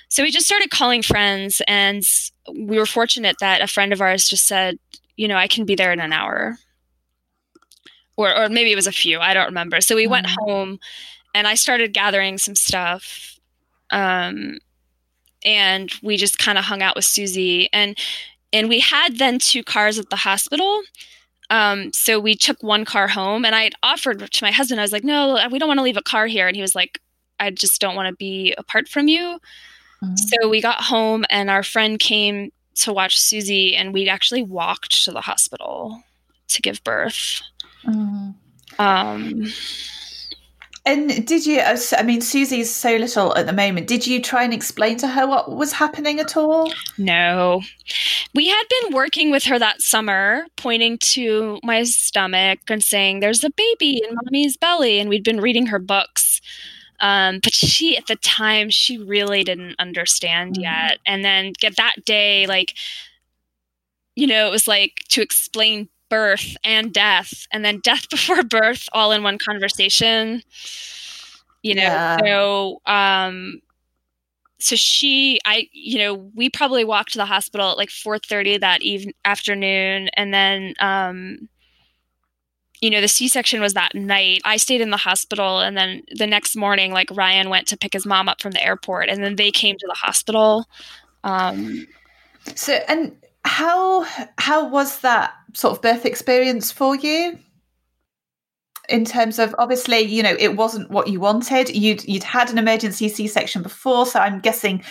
[0.07, 2.03] So we just started calling friends, and
[2.53, 4.77] we were fortunate that a friend of ours just said,
[5.17, 6.57] you know, I can be there in an hour.
[8.15, 9.19] or or maybe it was a few.
[9.19, 9.81] I don't remember.
[9.81, 10.12] So we mm-hmm.
[10.12, 10.79] went home,
[11.33, 13.38] and I started gathering some stuff.
[13.91, 14.59] Um,
[15.43, 17.97] and we just kind of hung out with Susie and
[18.51, 20.81] and we had then two cars at the hospital.
[21.51, 24.91] Um, so we took one car home and I offered to my husband, I was
[24.91, 26.47] like, no, we don't want to leave a car here.
[26.47, 26.99] And he was like,
[27.39, 29.39] I just don't want to be apart from you.
[30.04, 30.15] Mm-hmm.
[30.15, 35.04] So we got home and our friend came to watch Susie and we actually walked
[35.04, 36.04] to the hospital
[36.47, 37.41] to give birth.
[37.86, 38.32] Mm-hmm.
[38.80, 39.45] Um,
[40.86, 43.88] and did you, uh, I mean, Susie's so little at the moment.
[43.88, 46.71] Did you try and explain to her what was happening at all?
[46.97, 47.62] No.
[48.34, 53.43] We had been working with her that summer, pointing to my stomach and saying, there's
[53.43, 54.99] a baby in mommy's belly.
[54.99, 56.41] And we'd been reading her books.
[57.01, 60.63] Um, but she, at the time, she really didn't understand mm-hmm.
[60.63, 60.99] yet.
[61.05, 62.75] And then get that day, like,
[64.15, 68.89] you know, it was like to explain birth and death and then death before birth
[68.91, 70.41] all in one conversation
[71.62, 72.17] you know yeah.
[72.19, 73.62] so um
[74.59, 78.81] so she i you know we probably walked to the hospital at like 4.30 that
[78.81, 81.49] even afternoon and then um
[82.82, 86.28] you know the c-section was that night i stayed in the hospital and then the
[86.28, 89.36] next morning like ryan went to pick his mom up from the airport and then
[89.36, 90.65] they came to the hospital
[91.24, 91.86] um
[92.56, 93.15] so and
[93.46, 94.06] how
[94.38, 97.39] how was that sort of birth experience for you?
[98.88, 101.70] In terms of obviously, you know, it wasn't what you wanted.
[101.70, 104.84] You'd you'd had an emergency C section before, so I'm guessing,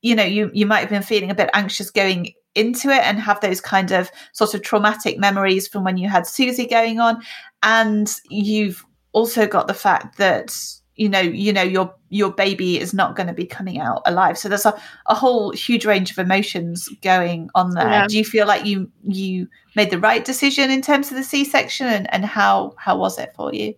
[0.00, 3.18] you know, you you might have been feeling a bit anxious going into it and
[3.18, 7.22] have those kind of sort of traumatic memories from when you had Susie going on,
[7.62, 10.54] and you've also got the fact that
[10.96, 14.36] you know you know your your baby is not going to be coming out alive.
[14.36, 17.88] So there's a, a whole huge range of emotions going on there.
[17.88, 18.06] Yeah.
[18.06, 21.86] do you feel like you you made the right decision in terms of the c-section
[21.86, 23.74] and, and how how was it for you?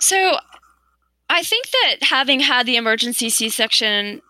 [0.00, 0.38] So
[1.28, 4.22] i think that having had the emergency c-section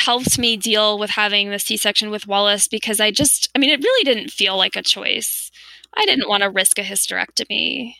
[0.00, 3.82] helped me deal with having the c-section with wallace because i just i mean it
[3.82, 5.50] really didn't feel like a choice
[5.94, 7.94] i didn't want to risk a hysterectomy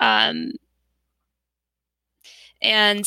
[0.00, 0.52] um,
[2.62, 3.06] and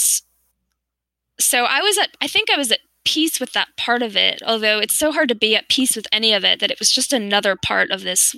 [1.40, 4.42] so I was at, I think I was at peace with that part of it,
[4.46, 6.92] although it's so hard to be at peace with any of it that it was
[6.92, 8.36] just another part of this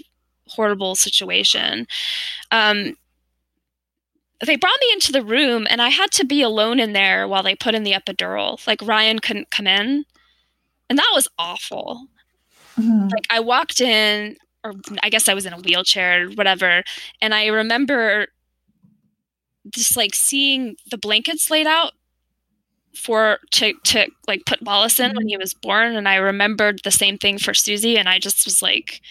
[0.48, 1.88] horrible situation.
[2.52, 2.96] Um,
[4.46, 7.44] they brought me into the room and I had to be alone in there while
[7.44, 8.66] they put in the epidural.
[8.66, 10.06] Like Ryan couldn't come in.
[10.90, 12.08] And that was awful.
[12.80, 13.10] Mm-hmm.
[13.10, 14.74] Like I walked in, or
[15.04, 16.84] I guess I was in a wheelchair or whatever,
[17.22, 18.28] and I remember
[19.70, 21.94] just like seeing the blankets laid out
[22.96, 26.92] for to to like put Wallace in when he was born and I remembered the
[26.92, 29.02] same thing for Susie and I just was like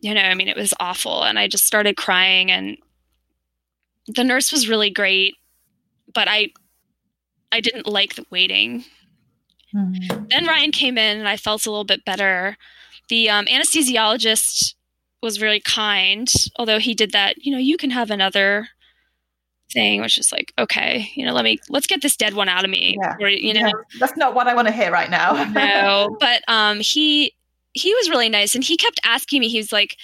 [0.00, 2.78] you know I mean it was awful and I just started crying and
[4.06, 5.34] the nurse was really great
[6.12, 6.52] but I
[7.52, 8.84] I didn't like the waiting
[9.74, 10.24] mm-hmm.
[10.30, 12.56] then Ryan came in and I felt a little bit better
[13.08, 14.74] the um, anesthesiologist
[15.22, 18.68] was really kind although he did that you know you can have another
[19.74, 22.64] thing, which is like, okay, you know, let me let's get this dead one out
[22.64, 22.96] of me.
[23.00, 23.16] Yeah.
[23.20, 23.72] Or, you know, yeah.
[23.98, 25.44] that's not what I want to hear right now.
[25.52, 27.34] no, but um, he
[27.72, 29.48] he was really nice, and he kept asking me.
[29.48, 29.96] He was like,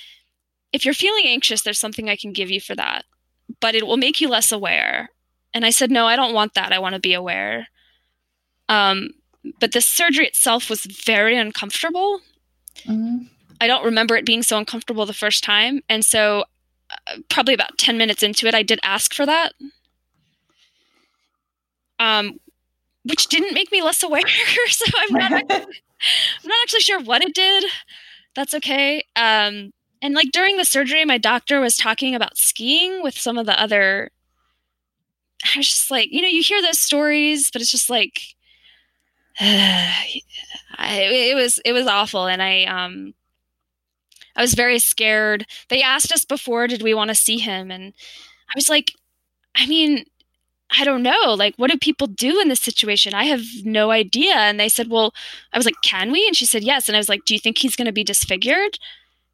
[0.73, 3.05] if you're feeling anxious, there's something I can give you for that,
[3.61, 5.11] but it will make you less aware.
[5.53, 6.73] And I said, no, I don't want that.
[6.73, 7.69] I want to be aware.
[8.69, 9.11] Um,
[9.59, 12.21] but the surgery itself was very uncomfortable.
[12.85, 13.25] Mm-hmm.
[13.61, 16.45] I don't remember it being so uncomfortable the first time, and so
[17.29, 19.53] probably about 10 minutes into it, I did ask for that.
[21.99, 22.41] Um,
[23.05, 24.23] which didn't make me less aware.
[24.69, 27.65] so I'm not, I'm not actually sure what it did.
[28.35, 29.05] That's okay.
[29.17, 33.47] Um, and like during the surgery, my doctor was talking about skiing with some of
[33.47, 34.11] the other.
[35.45, 38.21] I was just like, you know, you hear those stories, but it's just like,
[39.41, 40.23] I,
[40.79, 43.15] it was it was awful, and I um
[44.37, 45.47] I was very scared.
[45.69, 47.71] They asked us before, did we want to see him?
[47.71, 47.93] And
[48.49, 48.93] I was like,
[49.57, 50.05] I mean,
[50.79, 51.35] I don't know.
[51.35, 53.15] Like, what do people do in this situation?
[53.15, 54.35] I have no idea.
[54.37, 55.15] And they said, Well,
[55.53, 56.27] I was like, Can we?
[56.27, 56.89] And she said, Yes.
[56.89, 58.79] And I was like, Do you think he's going to be disfigured?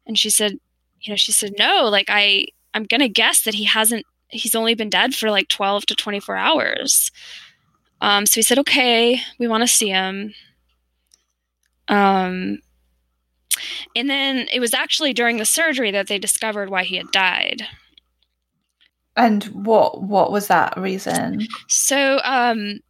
[0.07, 0.59] And she said,
[1.01, 1.87] You know, she said, No.
[1.89, 5.47] Like, I, I'm going to guess that he hasn't, he's only been dead for like
[5.49, 7.11] 12 to 24 hours.
[8.01, 10.33] Um, so he said, Okay, we want to see him.
[11.87, 12.59] Um,
[13.95, 17.63] and then it was actually during the surgery that they discovered why he had died.
[19.15, 21.47] And what what was that reason?
[21.67, 22.81] So um,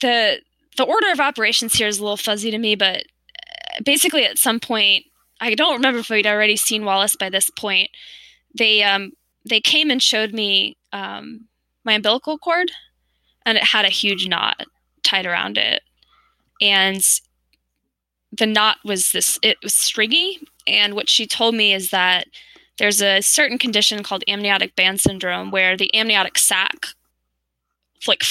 [0.00, 0.40] the
[0.76, 3.04] the order of operations here is a little fuzzy to me, but
[3.84, 5.04] basically at some point,
[5.40, 7.90] I don't remember if we'd already seen Wallace by this point.
[8.54, 9.12] they um
[9.48, 11.46] they came and showed me um
[11.84, 12.70] my umbilical cord
[13.44, 14.66] and it had a huge knot
[15.02, 15.82] tied around it
[16.60, 17.02] and
[18.32, 22.26] the knot was this it was stringy and what she told me is that
[22.78, 26.86] there's a certain condition called amniotic band syndrome where the amniotic sac
[28.08, 28.24] like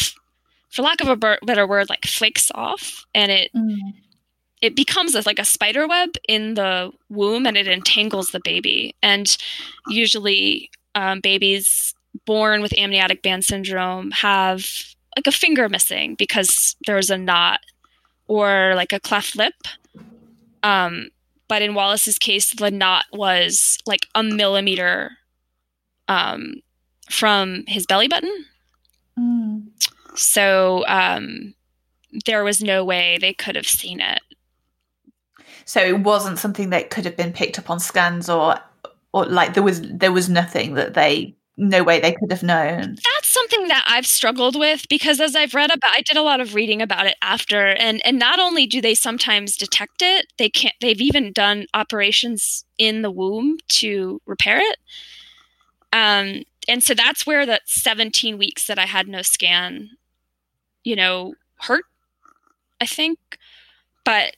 [0.69, 3.77] for lack of a better word like flakes off and it mm.
[4.61, 8.95] It becomes a, like a spider web in the womb and it entangles the baby
[9.01, 9.37] and
[9.87, 11.93] usually um, babies
[12.25, 14.65] born with amniotic band syndrome have
[15.17, 17.59] like a finger missing because there's a knot
[18.27, 19.53] or like a cleft lip
[20.63, 21.09] um,
[21.47, 25.11] but in Wallace's case, the knot was like a millimeter
[26.07, 26.55] um,
[27.09, 28.45] from his belly button.
[29.17, 29.67] Mm.
[30.15, 31.53] So um,
[32.25, 34.21] there was no way they could have seen it.
[35.65, 38.57] So it wasn't something that could have been picked up on scans, or
[39.13, 42.95] or like there was there was nothing that they no way they could have known.
[43.13, 46.41] That's something that I've struggled with because as I've read about I did a lot
[46.41, 50.49] of reading about it after and and not only do they sometimes detect it, they
[50.49, 54.77] can't they've even done operations in the womb to repair it.
[55.93, 59.91] Um and so that's where that 17 weeks that I had no scan
[60.83, 61.85] you know hurt
[62.81, 63.17] I think
[64.03, 64.35] but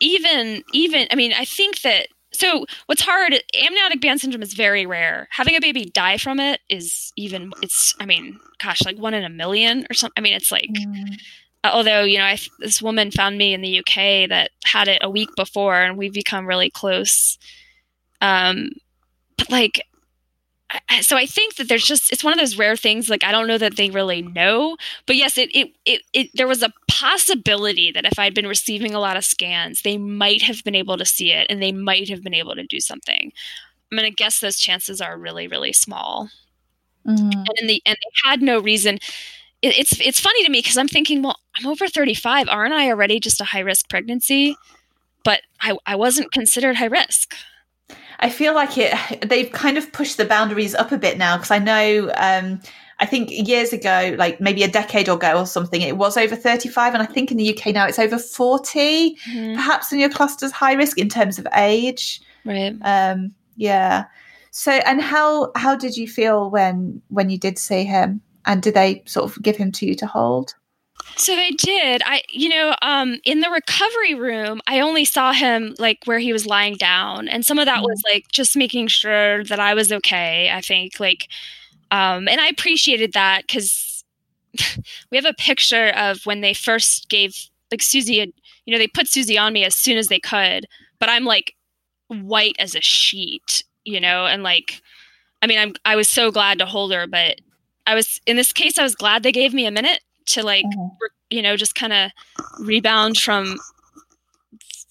[0.00, 4.86] even even I mean I think that so what's hard amniotic band syndrome is very
[4.86, 9.14] rare having a baby die from it is even it's i mean gosh like one
[9.14, 11.14] in a million or something i mean it's like mm.
[11.64, 13.94] uh, although you know I, this woman found me in the uk
[14.28, 17.38] that had it a week before and we've become really close
[18.20, 18.70] um
[19.38, 19.82] but like
[21.00, 23.46] so I think that there's just it's one of those rare things like I don't
[23.46, 27.90] know that they really know but yes it it, it it there was a possibility
[27.92, 31.04] that if I'd been receiving a lot of scans they might have been able to
[31.04, 33.32] see it and they might have been able to do something.
[33.90, 36.28] I'm going to guess those chances are really really small.
[37.06, 37.30] Mm-hmm.
[37.30, 38.96] and in the and they had no reason.
[39.62, 42.90] It, it's it's funny to me because I'm thinking well I'm over 35 aren't I
[42.90, 44.56] already just a high risk pregnancy?
[45.24, 47.34] But I, I wasn't considered high risk
[48.20, 49.28] I feel like it.
[49.28, 52.10] They've kind of pushed the boundaries up a bit now because I know.
[52.16, 52.60] Um,
[53.00, 56.94] I think years ago, like maybe a decade ago or something, it was over 35.
[56.94, 59.54] And I think in the UK now it's over 40, mm-hmm.
[59.54, 62.20] perhaps in your clusters high risk in terms of age.
[62.44, 62.76] Right.
[62.82, 64.06] Um, yeah.
[64.50, 68.74] So, and how, how did you feel when, when you did see him and did
[68.74, 70.54] they sort of give him to you to hold?
[71.16, 72.02] So they did.
[72.04, 76.32] I, you know, um, in the recovery room, I only saw him like where he
[76.32, 78.14] was lying down, and some of that was mm-hmm.
[78.14, 80.50] like just making sure that I was okay.
[80.52, 81.28] I think, like,
[81.90, 84.04] um, and I appreciated that because
[85.10, 87.36] we have a picture of when they first gave
[87.70, 88.20] like Susie.
[88.20, 88.32] Had,
[88.64, 90.66] you know, they put Susie on me as soon as they could,
[90.98, 91.54] but I'm like
[92.08, 94.82] white as a sheet, you know, and like,
[95.42, 97.40] I mean, I'm I was so glad to hold her, but
[97.86, 100.64] I was in this case, I was glad they gave me a minute to like
[100.64, 101.06] mm-hmm.
[101.30, 102.10] you know just kind of
[102.60, 103.56] rebound from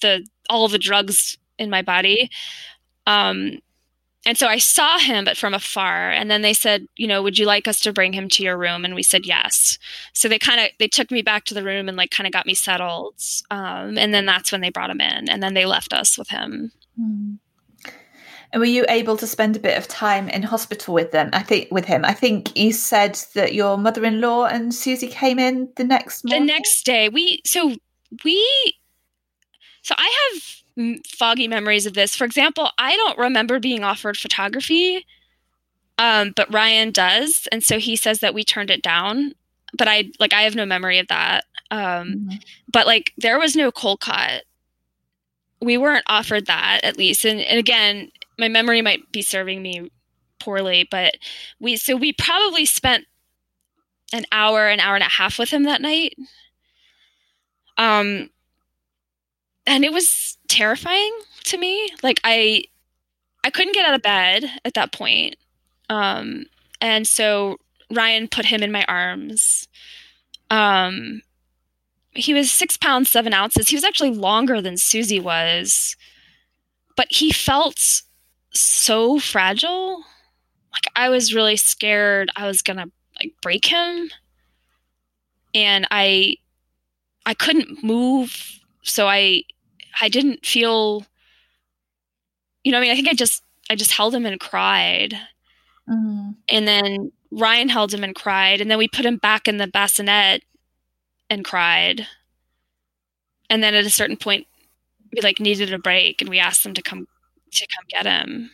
[0.01, 2.29] the all the drugs in my body
[3.05, 3.59] um
[4.27, 6.11] and so I saw him, but from afar.
[6.11, 8.57] And then they said, you know, would you like us to bring him to your
[8.57, 8.83] room?
[8.83, 9.79] And we said yes.
[10.11, 12.33] So they kind of they took me back to the room and like kind of
[12.33, 13.15] got me settled.
[13.51, 16.27] Um, and then that's when they brought him in, and then they left us with
[16.27, 16.73] him.
[18.53, 21.29] And were you able to spend a bit of time in hospital with them?
[21.33, 22.05] I think with him.
[22.05, 26.45] I think you said that your mother-in-law and Susie came in the next morning.
[26.45, 27.09] The next day.
[27.09, 27.75] We so
[28.23, 28.75] we
[29.81, 32.15] so I have foggy memories of this.
[32.15, 35.05] For example, I don't remember being offered photography.
[35.99, 39.33] Um, but Ryan does, and so he says that we turned it down.
[39.75, 41.45] But I like I have no memory of that.
[41.69, 42.35] Um, mm-hmm.
[42.71, 44.43] but like there was no Cuddle Cot
[45.61, 49.91] we weren't offered that at least and, and, again my memory might be serving me
[50.39, 51.15] poorly, but
[51.59, 53.05] we so we probably spent
[54.13, 56.15] an hour, an hour and a half with him that night.
[57.77, 58.29] Um
[59.65, 61.11] and it was terrifying
[61.45, 61.89] to me.
[62.03, 62.63] Like I
[63.43, 65.35] I couldn't get out of bed at that point.
[65.89, 66.45] Um
[66.81, 67.57] and so
[67.91, 69.67] Ryan put him in my arms.
[70.49, 71.21] Um
[72.11, 73.69] he was six pounds seven ounces.
[73.69, 75.95] He was actually longer than Susie was,
[76.95, 78.01] but he felt
[78.59, 79.97] so fragile.
[80.71, 84.09] Like I was really scared I was going to like break him.
[85.53, 86.37] And I
[87.25, 89.43] I couldn't move, so I
[89.99, 91.05] I didn't feel
[92.63, 95.13] you know, I mean, I think I just I just held him and cried.
[95.89, 96.31] Mm-hmm.
[96.49, 99.67] And then Ryan held him and cried, and then we put him back in the
[99.67, 100.43] bassinet
[101.29, 102.07] and cried.
[103.49, 104.47] And then at a certain point,
[105.13, 107.07] we like needed a break, and we asked them to come
[107.51, 108.51] to come get him.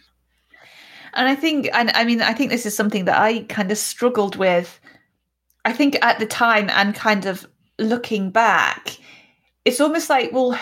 [1.13, 3.77] And I think, and I mean, I think this is something that I kind of
[3.77, 4.79] struggled with.
[5.65, 7.47] I think at the time, and kind of
[7.79, 8.97] looking back,
[9.63, 10.59] it's almost like, well,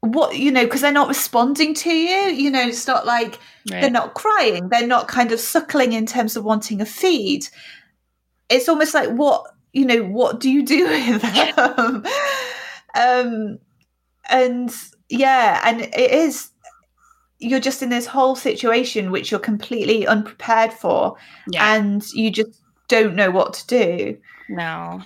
[0.00, 2.30] what you know, because they're not responding to you.
[2.30, 3.38] You know, it's not like
[3.70, 3.80] right.
[3.80, 7.46] they're not crying, they're not kind of suckling in terms of wanting a feed.
[8.50, 10.02] It's almost like what you know.
[10.04, 12.04] What do you do with them?
[12.94, 13.58] um,
[14.28, 14.74] and
[15.08, 16.50] yeah, and it is
[17.44, 21.16] you're just in this whole situation which you're completely unprepared for
[21.48, 21.74] yeah.
[21.74, 24.18] and you just don't know what to do.
[24.48, 25.02] No.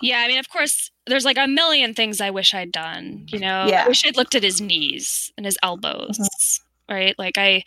[0.00, 3.38] Yeah i mean of course there's like a million things i wish i'd done you
[3.38, 3.66] know?
[3.66, 3.84] Yeah.
[3.84, 6.94] i wish i'd looked at his knees and his elbows mm-hmm.
[6.94, 7.18] right?
[7.18, 7.64] Like i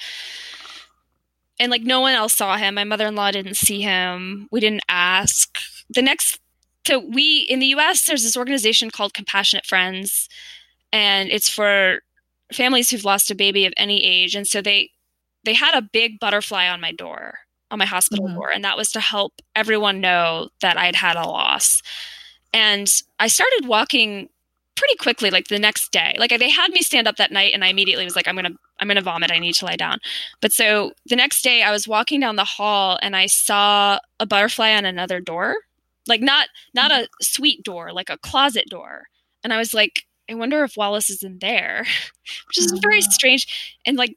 [1.61, 2.73] and like no one else saw him.
[2.73, 4.47] My mother-in-law didn't see him.
[4.51, 5.59] We didn't ask.
[5.91, 6.39] The next
[6.87, 10.27] so we in the us there's this organization called compassionate friends
[10.91, 11.99] and it's for
[12.53, 14.89] families who've lost a baby of any age and so they
[15.43, 17.39] they had a big butterfly on my door
[17.69, 18.35] on my hospital mm-hmm.
[18.35, 21.81] door and that was to help everyone know that i'd had a loss.
[22.53, 24.29] And i started walking
[24.75, 26.15] pretty quickly like the next day.
[26.17, 28.55] Like they had me stand up that night and i immediately was like i'm gonna
[28.79, 29.31] i'm gonna vomit.
[29.31, 29.99] I need to lie down.
[30.41, 34.25] But so the next day i was walking down the hall and i saw a
[34.25, 35.55] butterfly on another door.
[36.07, 39.03] Like not not a suite door like a closet door.
[39.43, 41.85] And i was like I wonder if Wallace is in there,
[42.47, 43.09] which is very ah.
[43.09, 43.75] strange.
[43.85, 44.15] And like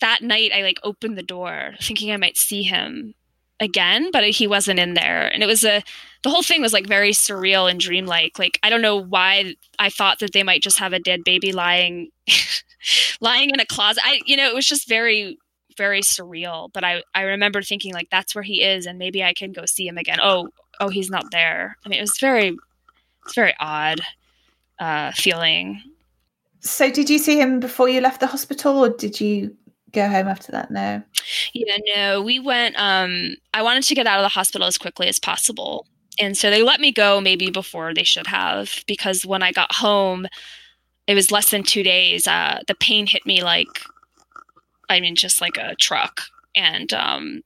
[0.00, 3.14] that night, I like opened the door thinking I might see him
[3.60, 5.28] again, but he wasn't in there.
[5.28, 5.82] And it was a,
[6.22, 8.38] the whole thing was like very surreal and dreamlike.
[8.38, 11.52] Like, I don't know why I thought that they might just have a dead baby
[11.52, 12.10] lying,
[13.20, 14.02] lying in a closet.
[14.04, 15.38] I, you know, it was just very,
[15.76, 16.70] very surreal.
[16.72, 18.86] But I, I remember thinking like, that's where he is.
[18.86, 20.18] And maybe I can go see him again.
[20.20, 20.48] Oh,
[20.80, 21.76] oh, he's not there.
[21.84, 22.56] I mean, it was very,
[23.24, 24.00] it's very odd
[24.78, 25.82] uh, feeling.
[26.60, 29.56] So, did you see him before you left the hospital, or did you
[29.92, 30.70] go home after that?
[30.70, 31.02] No.
[31.52, 32.22] Yeah, no.
[32.22, 32.76] We went.
[32.78, 35.86] Um, I wanted to get out of the hospital as quickly as possible,
[36.20, 39.74] and so they let me go maybe before they should have, because when I got
[39.74, 40.26] home,
[41.06, 42.26] it was less than two days.
[42.26, 43.82] Uh, the pain hit me like,
[44.88, 46.22] I mean, just like a truck,
[46.54, 47.42] and um,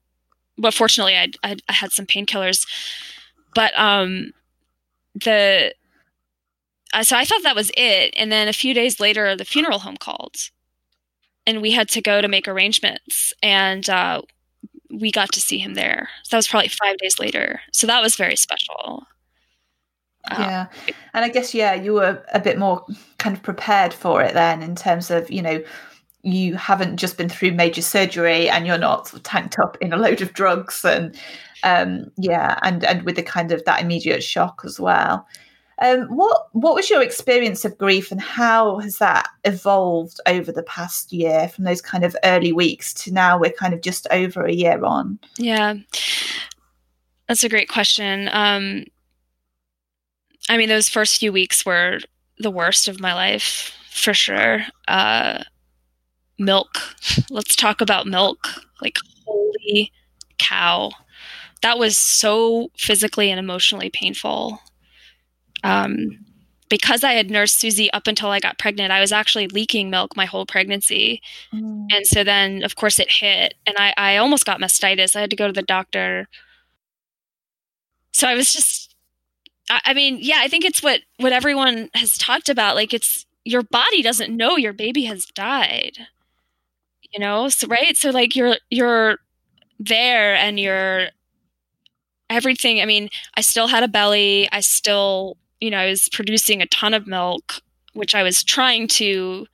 [0.59, 2.67] but fortunately, I I had some painkillers,
[3.55, 4.31] but um,
[5.15, 5.73] the
[6.93, 8.13] uh, so I thought that was it.
[8.17, 10.49] And then a few days later, the funeral home called,
[11.45, 14.21] and we had to go to make arrangements, and uh,
[14.91, 16.09] we got to see him there.
[16.23, 17.61] So that was probably five days later.
[17.71, 19.05] So that was very special.
[20.29, 20.67] Uh, yeah,
[21.13, 22.85] and I guess yeah, you were a bit more
[23.17, 25.63] kind of prepared for it then, in terms of you know
[26.23, 30.21] you haven't just been through major surgery and you're not tanked up in a load
[30.21, 31.15] of drugs and
[31.63, 35.25] um yeah and and with the kind of that immediate shock as well
[35.79, 40.63] um, what what was your experience of grief, and how has that evolved over the
[40.63, 43.39] past year, from those kind of early weeks to now?
[43.39, 45.19] We're kind of just over a year on.
[45.37, 45.75] Yeah,
[47.27, 48.27] that's a great question.
[48.31, 48.85] Um,
[50.49, 51.99] I mean, those first few weeks were
[52.39, 54.63] the worst of my life for sure.
[54.87, 55.43] Uh,
[56.39, 56.79] milk.
[57.29, 58.47] Let's talk about milk.
[58.81, 59.91] Like, holy
[60.39, 60.91] cow.
[61.61, 64.61] That was so physically and emotionally painful
[65.63, 66.19] um,
[66.69, 70.15] because I had nursed Susie up until I got pregnant, I was actually leaking milk
[70.15, 71.21] my whole pregnancy.
[71.53, 71.87] Mm.
[71.91, 75.15] And so then, of course, it hit, and I, I almost got mastitis.
[75.15, 76.27] I had to go to the doctor.
[78.11, 78.95] So I was just,
[79.69, 82.75] I, I mean, yeah, I think it's what what everyone has talked about.
[82.75, 85.97] Like, it's your body doesn't know your baby has died.
[87.13, 89.19] You know, so right, so like you're you're
[89.79, 91.07] there and you're
[92.29, 92.81] everything.
[92.81, 94.49] I mean, I still had a belly.
[94.51, 97.61] I still you know, I was producing a ton of milk,
[97.93, 99.47] which I was trying to.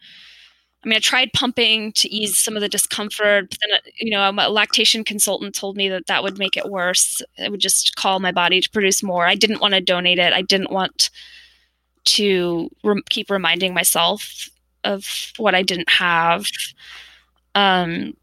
[0.83, 4.29] I mean, I tried pumping to ease some of the discomfort, but then, you know,
[4.29, 7.21] a lactation consultant told me that that would make it worse.
[7.37, 9.25] It would just call my body to produce more.
[9.25, 10.33] I didn't want to donate it.
[10.33, 11.09] I didn't want
[12.05, 14.49] to re- keep reminding myself
[14.83, 16.45] of what I didn't have.
[17.55, 18.17] Um,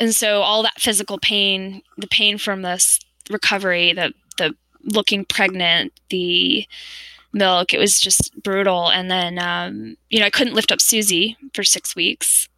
[0.00, 3.00] and so all that physical pain, the pain from this
[3.30, 4.54] recovery, the the
[4.92, 6.66] looking pregnant, the
[7.32, 8.90] milk, it was just brutal.
[8.90, 12.48] And then, um, you know, I couldn't lift up Susie for six weeks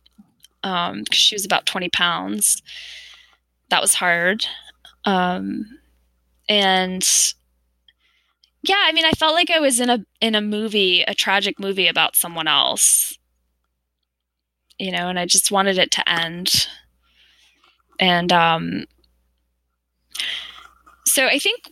[0.62, 2.62] because um, she was about 20 pounds.
[3.70, 4.46] That was hard.
[5.04, 5.78] Um,
[6.48, 7.06] and
[8.62, 11.58] yeah, I mean, I felt like I was in a in a movie, a tragic
[11.58, 13.16] movie about someone else,
[14.78, 16.66] you know, and I just wanted it to end.
[17.98, 18.84] And um,
[21.06, 21.70] so I think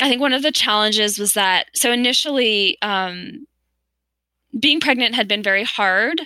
[0.00, 3.46] I think one of the challenges was that so initially um,
[4.58, 6.22] being pregnant had been very hard.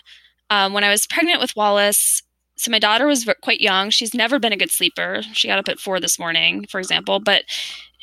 [0.51, 2.23] Um, when I was pregnant with Wallace,
[2.57, 3.91] so my daughter was quite young.
[3.91, 5.23] She's never been a good sleeper.
[5.33, 7.19] She got up at four this morning, for example.
[7.19, 7.45] But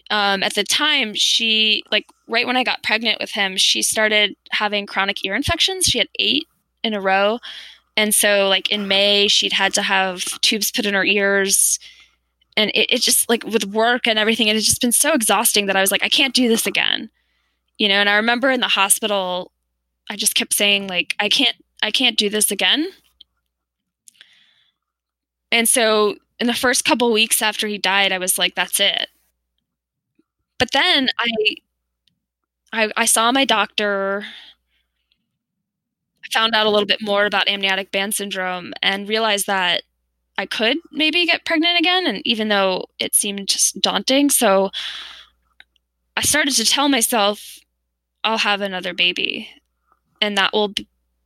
[0.09, 4.35] um, at the time, she, like, right when I got pregnant with him, she started
[4.51, 5.85] having chronic ear infections.
[5.85, 6.47] She had eight
[6.83, 7.39] in a row.
[7.95, 11.79] And so, like, in May, she'd had to have tubes put in her ears.
[12.57, 15.65] And it, it just, like, with work and everything, it had just been so exhausting
[15.67, 17.09] that I was like, I can't do this again.
[17.77, 19.51] You know, and I remember in the hospital,
[20.09, 22.87] I just kept saying, like, I can't, I can't do this again.
[25.51, 29.07] And so in the first couple weeks after he died, I was like, that's it.
[30.57, 31.55] But then I,
[32.73, 34.25] I, I saw my doctor.
[36.33, 39.83] Found out a little bit more about amniotic band syndrome and realized that
[40.37, 42.07] I could maybe get pregnant again.
[42.07, 44.71] And even though it seemed just daunting, so
[46.17, 47.59] I started to tell myself,
[48.23, 49.49] I'll have another baby,
[50.21, 50.73] and that will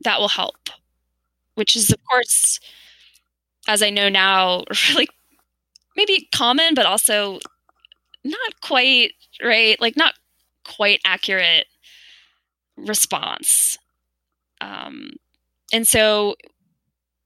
[0.03, 0.69] that will help.
[1.55, 2.59] Which is, of course,
[3.67, 5.07] as I know now, really
[5.95, 7.39] maybe common, but also
[8.23, 10.15] not quite right, like not
[10.65, 11.67] quite accurate
[12.77, 13.77] response.
[14.61, 15.11] Um,
[15.73, 16.35] and so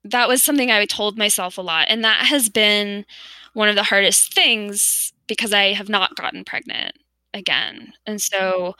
[0.03, 1.87] that was something I told myself a lot.
[1.89, 3.05] And that has been
[3.53, 6.97] one of the hardest things because I have not gotten pregnant
[7.33, 7.93] again.
[8.05, 8.75] And so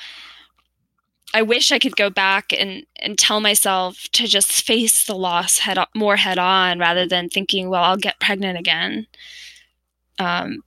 [1.34, 5.59] I wish I could go back and, and tell myself to just face the loss
[5.59, 9.05] head on, more head on rather than thinking, well, I'll get pregnant again.
[10.17, 10.63] Um,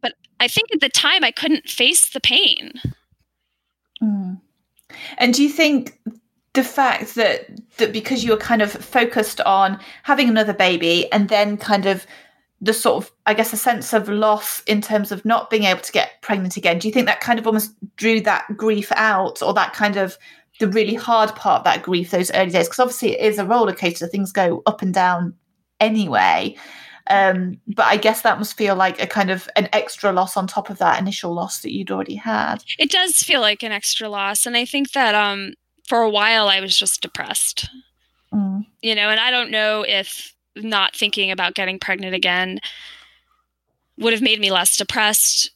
[0.00, 2.72] but I think at the time I couldn't face the pain.
[4.02, 4.40] Mm.
[5.18, 5.98] And do you think
[6.54, 7.48] the fact that
[7.78, 12.06] that because you were kind of focused on having another baby and then kind of
[12.60, 15.80] the sort of i guess a sense of loss in terms of not being able
[15.80, 19.42] to get pregnant again do you think that kind of almost drew that grief out
[19.42, 20.18] or that kind of
[20.62, 22.68] the really hard part that grief those early days?
[22.68, 24.06] Because obviously it is a roller coaster.
[24.06, 25.34] Things go up and down
[25.80, 26.56] anyway.
[27.08, 30.46] Um, but i guess that must feel like a kind of an extra loss on
[30.46, 32.62] top of that initial loss that you'd already had.
[32.78, 34.46] It does feel like an extra loss.
[34.46, 35.54] And i think that um,
[35.92, 37.68] for a while i was just depressed
[38.32, 38.64] mm.
[38.80, 42.58] you know and i don't know if not thinking about getting pregnant again
[43.98, 45.50] would have made me less depressed.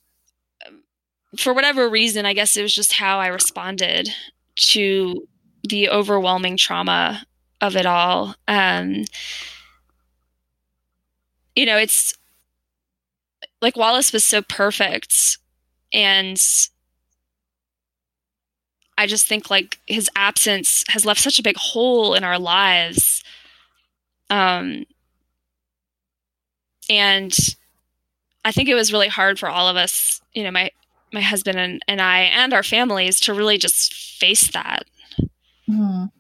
[1.37, 4.09] For whatever reason, I guess it was just how I responded
[4.57, 5.27] to
[5.69, 7.25] the overwhelming trauma
[7.61, 8.35] of it all.
[8.49, 9.05] Um,
[11.55, 12.15] you know, it's
[13.61, 15.39] like Wallace was so perfect.
[15.93, 16.41] And
[18.99, 23.23] I just think like his absence has left such a big hole in our lives
[24.31, 24.85] um,
[26.89, 27.37] and
[28.45, 30.71] I think it was really hard for all of us, you know, my
[31.13, 34.85] my husband and, and I and our families to really just face that.
[35.69, 36.11] Mm.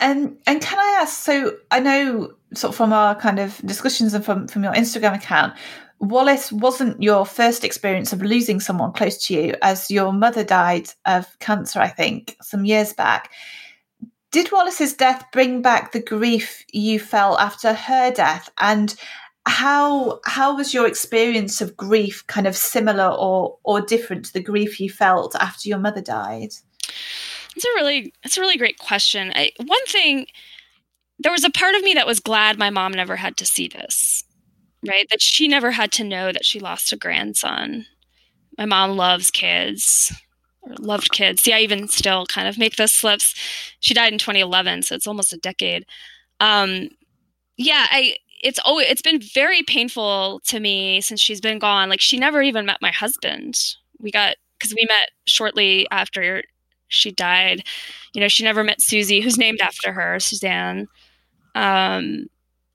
[0.00, 1.22] And and can I ask?
[1.22, 5.14] So I know, sort of from our kind of discussions and from from your Instagram
[5.14, 5.54] account,
[6.00, 10.88] Wallace wasn't your first experience of losing someone close to you, as your mother died
[11.06, 13.30] of cancer, I think, some years back.
[14.30, 18.50] Did Wallace's death bring back the grief you felt after her death?
[18.58, 18.94] And
[19.46, 24.42] how how was your experience of grief kind of similar or or different to the
[24.42, 26.50] grief you felt after your mother died?
[27.56, 29.32] It's a really it's a really great question.
[29.34, 30.26] I, one thing
[31.18, 33.68] there was a part of me that was glad my mom never had to see
[33.68, 34.24] this.
[34.86, 35.06] Right?
[35.10, 37.86] That she never had to know that she lost a grandson.
[38.58, 40.12] My mom loves kids
[40.62, 41.42] or loved kids.
[41.42, 43.34] See, I even still kind of make those slips.
[43.80, 45.84] She died in 2011, so it's almost a decade.
[46.40, 46.88] Um,
[47.56, 51.88] yeah, I it's always it's been very painful to me since she's been gone.
[51.88, 53.58] Like she never even met my husband.
[54.00, 56.42] We got because we met shortly after
[56.88, 57.64] she died.
[58.14, 60.88] You know, she never met Susie, who's named after her, Suzanne.
[61.54, 62.26] Um,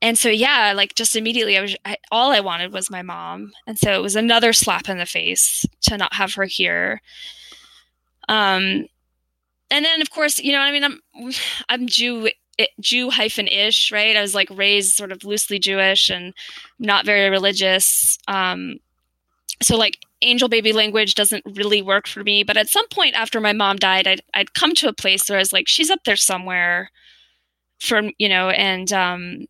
[0.02, 3.52] and so yeah, like just immediately, I was I, all I wanted was my mom,
[3.68, 7.02] and so it was another slap in the face to not have her here.
[8.28, 8.86] Um,
[9.72, 11.02] and then of course, you know, I mean, I'm
[11.68, 12.30] I'm Jew
[12.80, 14.16] Jew hyphen ish, right?
[14.16, 16.34] I was like raised sort of loosely Jewish and
[16.78, 18.18] not very religious.
[18.28, 18.80] Um,
[19.62, 22.44] so like angel baby language doesn't really work for me.
[22.44, 25.38] But at some point after my mom died, I'd I'd come to a place where
[25.38, 26.92] I was like, she's up there somewhere,
[27.80, 29.48] from you know, and um,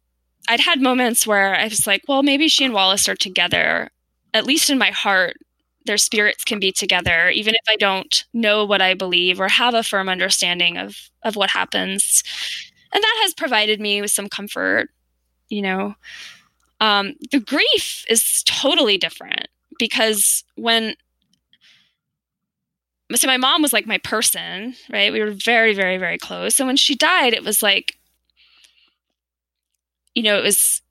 [0.49, 3.91] I'd had moments where I was like, well, maybe she and Wallace are together,
[4.33, 5.37] at least in my heart
[5.85, 9.73] their spirits can be together, even if I don't know what I believe or have
[9.73, 12.23] a firm understanding of of what happens.
[12.93, 14.89] And that has provided me with some comfort,
[15.49, 15.95] you know.
[16.81, 19.47] Um, the grief is totally different
[19.79, 20.95] because when
[23.15, 25.11] so my mom was like my person, right?
[25.11, 26.55] We were very, very, very close.
[26.55, 27.97] So when she died, it was like,
[30.19, 30.81] you know, it was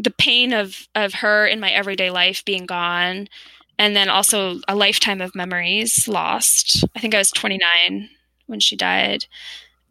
[0.00, 3.28] the pain of of her in my everyday life being gone,
[3.78, 6.84] and then also a lifetime of memories lost.
[6.96, 8.10] I think I was 29
[8.46, 9.26] when she died.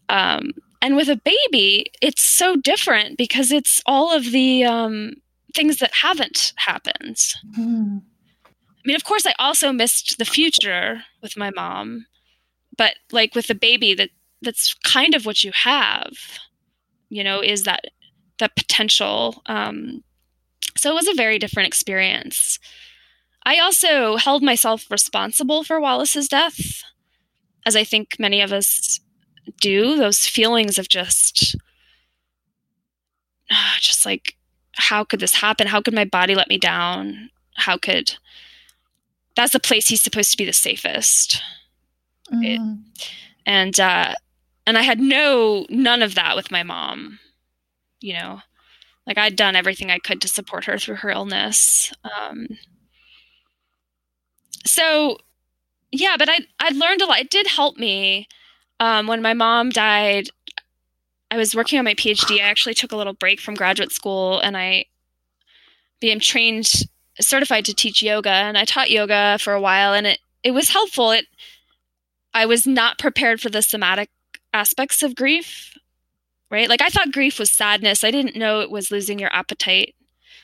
[0.09, 0.51] Um,
[0.82, 5.13] and with a baby, it's so different because it's all of the um,
[5.55, 7.15] things that haven't happened.
[7.57, 8.01] Mm.
[8.45, 12.05] I mean, of course, I also missed the future with my mom,
[12.78, 14.09] but like with the baby, that
[14.41, 16.11] that's kind of what you have.
[17.07, 17.86] You know, is that
[18.40, 19.42] that potential?
[19.46, 20.04] Um,
[20.76, 22.60] so it was a very different experience.
[23.46, 26.84] I also held myself responsible for Wallace's death,
[27.66, 29.00] as I think many of us
[29.62, 29.98] do.
[29.98, 31.56] Those feelings of just,
[33.80, 34.36] just like
[34.76, 35.68] how could this happen?
[35.68, 37.30] How could my body let me down?
[37.56, 38.16] How could
[39.36, 41.42] that's the place he's supposed to be the safest.
[42.34, 42.44] Mm.
[42.44, 42.62] It,
[43.46, 44.14] and uh
[44.66, 47.20] and I had no none of that with my mom.
[48.08, 48.41] You know,
[49.05, 51.91] like I'd done everything I could to support her through her illness.
[52.03, 52.47] Um
[54.66, 55.18] so
[55.91, 57.20] yeah, but I I learned a lot.
[57.20, 58.28] It did help me
[58.80, 60.30] um, when my mom died.
[61.30, 62.38] I was working on my PhD.
[62.38, 64.86] I actually took a little break from graduate school and I
[65.99, 66.70] became trained,
[67.20, 68.30] certified to teach yoga.
[68.30, 71.12] And I taught yoga for a while and it, it was helpful.
[71.12, 71.26] It,
[72.34, 74.10] I was not prepared for the somatic
[74.53, 75.78] aspects of grief,
[76.50, 76.70] right?
[76.70, 78.04] Like I thought grief was sadness.
[78.04, 79.95] I didn't know it was losing your appetite.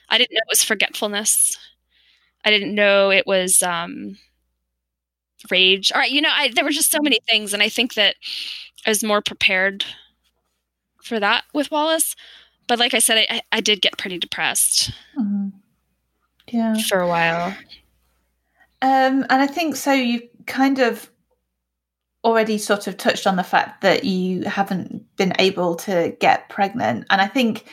[0.10, 1.58] I didn't know it was forgetfulness.
[2.46, 4.18] I didn't know it was um,
[5.50, 5.92] rage.
[5.92, 8.16] All right, you know, I, there were just so many things, and I think that
[8.86, 9.86] I was more prepared
[11.02, 12.16] for that with Wallace.
[12.68, 14.92] But like I said, I, I did get pretty depressed.
[15.18, 15.50] Mm-hmm.
[16.50, 16.76] Yeah.
[16.90, 17.56] For a while.
[18.82, 19.94] Um, and I think so.
[19.94, 21.10] You kind of
[22.24, 27.06] already sort of touched on the fact that you haven't been able to get pregnant.
[27.10, 27.66] And I think,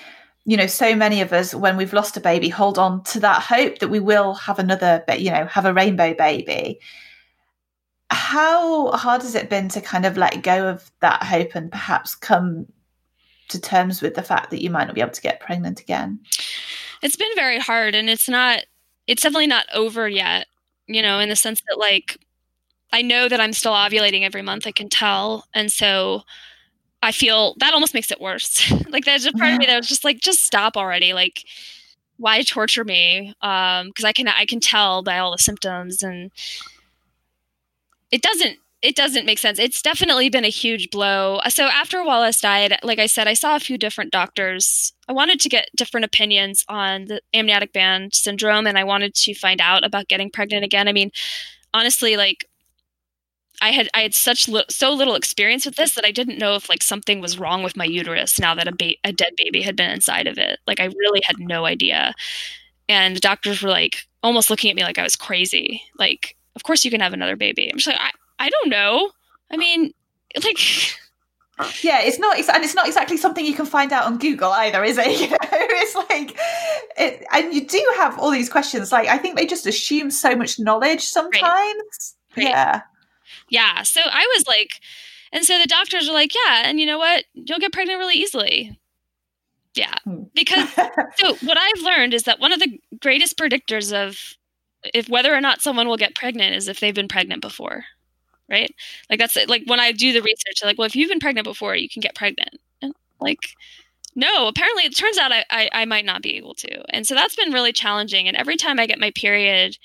[0.44, 3.42] you know, so many of us, when we've lost a baby, hold on to that
[3.42, 6.80] hope that we will have another, you know, have a rainbow baby
[8.10, 12.14] how hard has it been to kind of let go of that hope and perhaps
[12.14, 12.66] come
[13.48, 16.18] to terms with the fact that you might not be able to get pregnant again?
[17.02, 18.64] It's been very hard and it's not
[19.06, 20.46] it's definitely not over yet,
[20.86, 22.18] you know, in the sense that like
[22.92, 25.46] I know that I'm still ovulating every month, I can tell.
[25.54, 26.22] And so
[27.02, 28.70] I feel that almost makes it worse.
[28.88, 29.54] like there's a part yeah.
[29.54, 31.12] of me that was just like, just stop already.
[31.12, 31.44] Like,
[32.16, 33.34] why torture me?
[33.40, 36.30] Um, because I can I can tell by all the symptoms and
[38.10, 39.58] it doesn't it doesn't make sense.
[39.58, 41.40] It's definitely been a huge blow.
[41.48, 44.94] So after Wallace died, like I said, I saw a few different doctors.
[45.06, 49.34] I wanted to get different opinions on the amniotic band syndrome and I wanted to
[49.34, 50.88] find out about getting pregnant again.
[50.88, 51.10] I mean,
[51.74, 52.46] honestly, like
[53.60, 56.54] I had I had such li- so little experience with this that I didn't know
[56.54, 59.62] if like something was wrong with my uterus now that a ba- a dead baby
[59.62, 60.58] had been inside of it.
[60.66, 62.14] Like I really had no idea.
[62.88, 65.82] And the doctors were like almost looking at me like I was crazy.
[65.98, 67.70] Like of course you can have another baby.
[67.70, 69.10] I'm just like, I, I don't know.
[69.50, 69.92] I mean,
[70.44, 70.58] like,
[71.82, 74.82] yeah, it's not, and it's not exactly something you can find out on Google either,
[74.84, 75.06] is it?
[75.20, 76.36] You know, it's like,
[76.96, 78.92] it, and you do have all these questions.
[78.92, 81.42] Like, I think they just assume so much knowledge sometimes.
[81.42, 81.74] Right.
[82.36, 82.46] Right.
[82.46, 82.82] Yeah,
[83.50, 83.82] yeah.
[83.82, 84.70] So I was like,
[85.32, 87.24] and so the doctors are like, yeah, and you know what?
[87.34, 88.78] You'll get pregnant really easily.
[89.74, 90.24] Yeah, hmm.
[90.34, 90.68] because
[91.16, 94.36] so what I've learned is that one of the greatest predictors of
[94.94, 97.84] if whether or not someone will get pregnant is if they've been pregnant before
[98.48, 98.74] right
[99.08, 101.44] like that's it like when i do the research like well if you've been pregnant
[101.44, 103.38] before you can get pregnant and like
[104.14, 107.14] no apparently it turns out I, I, I might not be able to and so
[107.14, 109.76] that's been really challenging and every time i get my period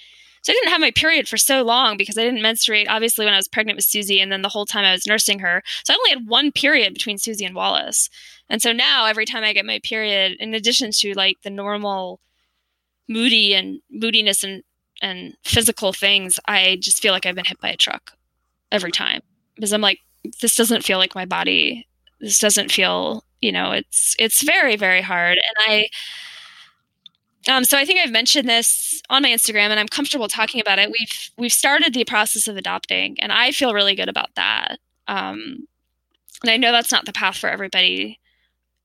[0.46, 3.34] so i didn't have my period for so long because i didn't menstruate obviously when
[3.34, 5.94] i was pregnant with susie and then the whole time i was nursing her so
[5.94, 8.10] i only had one period between susie and wallace
[8.50, 12.20] and so now every time i get my period in addition to like the normal
[13.08, 14.64] moody and moodiness and
[15.02, 18.14] and physical things, I just feel like I've been hit by a truck
[18.72, 19.22] every time
[19.56, 20.00] because I'm like,
[20.42, 21.88] this doesn't feel like my body.
[22.22, 25.38] This doesn't feel, you know, it's it's very very hard.
[25.38, 25.88] And I,
[27.50, 30.80] um, so I think I've mentioned this on my Instagram, and I'm comfortable talking about
[30.80, 30.90] it.
[30.90, 34.80] We've we've started the process of adopting, and I feel really good about that.
[35.08, 35.68] Um,
[36.42, 38.20] and I know that's not the path for everybody.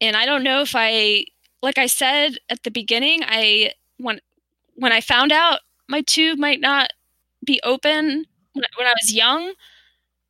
[0.00, 1.26] And I don't know if I,
[1.62, 4.20] like I said at the beginning, I when
[4.74, 6.92] when I found out my tube might not
[7.44, 9.54] be open when, when I was young.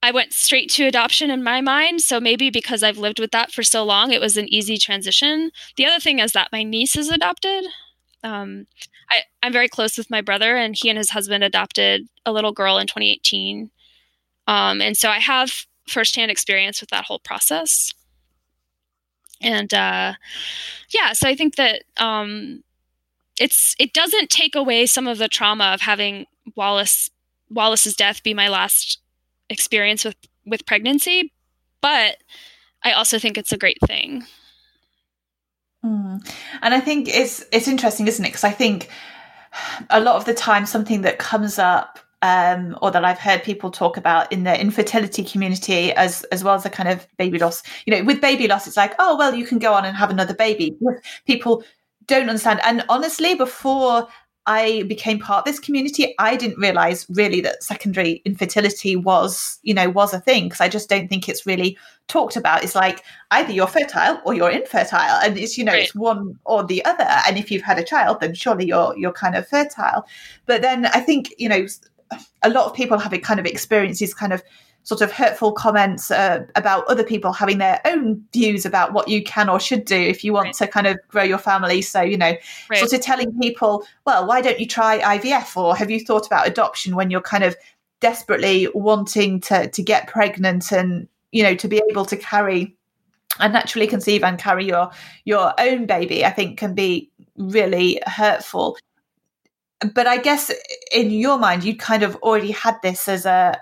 [0.02, 2.00] I went straight to adoption in my mind.
[2.00, 5.50] So maybe because I've lived with that for so long, it was an easy transition.
[5.76, 7.66] The other thing is that my niece is adopted.
[8.22, 8.66] Um,
[9.10, 12.52] I, am very close with my brother, and he and his husband adopted a little
[12.52, 13.70] girl in 2018.
[14.46, 17.92] Um, and so I have firsthand experience with that whole process.
[19.40, 20.14] And uh,
[20.90, 22.62] yeah, so I think that um,
[23.40, 27.10] it's it doesn't take away some of the trauma of having Wallace
[27.48, 29.00] Wallace's death be my last
[29.48, 30.16] experience with
[30.46, 31.32] with pregnancy,
[31.80, 32.18] but
[32.84, 34.24] I also think it's a great thing.
[35.84, 36.34] Mm.
[36.62, 38.28] And I think it's it's interesting, isn't it?
[38.28, 38.88] Because I think
[39.90, 43.70] a lot of the time something that comes up um, or that I've heard people
[43.70, 47.62] talk about in the infertility community as as well as the kind of baby loss.
[47.86, 50.10] You know, with baby loss, it's like, oh well, you can go on and have
[50.10, 50.76] another baby.
[51.26, 51.64] People
[52.06, 52.60] don't understand.
[52.64, 54.08] And honestly, before
[54.50, 59.72] I became part of this community, I didn't realize really that secondary infertility was, you
[59.72, 61.78] know, was a thing because I just don't think it's really
[62.08, 62.64] talked about.
[62.64, 65.84] It's like either you're fertile or you're infertile, and it's you know right.
[65.84, 67.06] it's one or the other.
[67.28, 70.04] And if you've had a child, then surely you're you're kind of fertile.
[70.46, 71.68] But then I think you know
[72.42, 74.42] a lot of people have kind of experiences kind of
[74.82, 79.22] sort of hurtful comments uh, about other people having their own views about what you
[79.22, 80.54] can or should do if you want right.
[80.54, 81.82] to kind of grow your family.
[81.82, 82.34] So, you know,
[82.70, 82.78] right.
[82.78, 86.46] sort of telling people, well, why don't you try IVF or have you thought about
[86.46, 87.56] adoption when you're kind of
[88.00, 92.74] desperately wanting to to get pregnant and, you know, to be able to carry
[93.38, 94.90] and naturally conceive and carry your
[95.24, 98.76] your own baby, I think can be really hurtful
[99.94, 100.52] but I guess
[100.92, 103.58] in your mind, you kind of already had this as a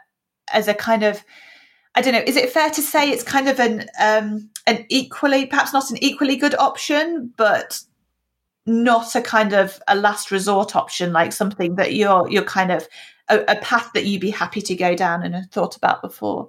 [0.52, 1.24] as a kind of
[1.94, 2.22] I don't know.
[2.24, 5.96] Is it fair to say it's kind of an um, an equally, perhaps not an
[6.02, 7.80] equally good option, but
[8.66, 12.86] not a kind of a last resort option, like something that you're you're kind of
[13.28, 16.48] a, a path that you'd be happy to go down and have thought about before.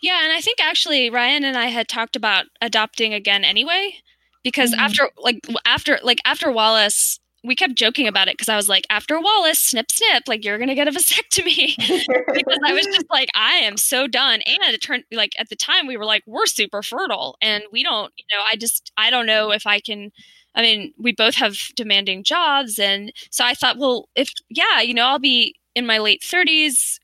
[0.00, 3.94] Yeah, and I think actually Ryan and I had talked about adopting again anyway,
[4.42, 4.80] because mm-hmm.
[4.80, 8.86] after like after like after Wallace we kept joking about it because I was like,
[8.90, 13.30] after Wallace, snip, snip, like you're gonna get a vasectomy because I was just like,
[13.34, 14.42] I am so done.
[14.46, 17.82] And it turned like at the time we were like, we're super fertile, and we
[17.82, 20.10] don't, you know, I just I don't know if I can.
[20.54, 24.94] I mean, we both have demanding jobs, and so I thought, well, if yeah, you
[24.94, 26.98] know, I'll be in my late 30s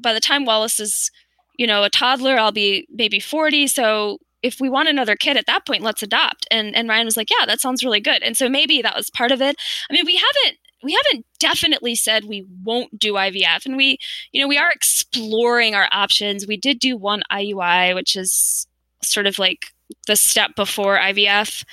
[0.00, 1.10] by the time Wallace is,
[1.58, 2.38] you know, a toddler.
[2.38, 6.46] I'll be maybe 40, so if we want another kid at that point, let's adopt.
[6.50, 8.22] And and Ryan was like, yeah, that sounds really good.
[8.22, 9.56] And so maybe that was part of it.
[9.90, 13.98] I mean, we haven't we haven't definitely said we won't do IVF, and we
[14.32, 16.46] you know we are exploring our options.
[16.46, 18.66] We did do one IUI, which is
[19.02, 19.66] sort of like
[20.06, 21.64] the step before IVF,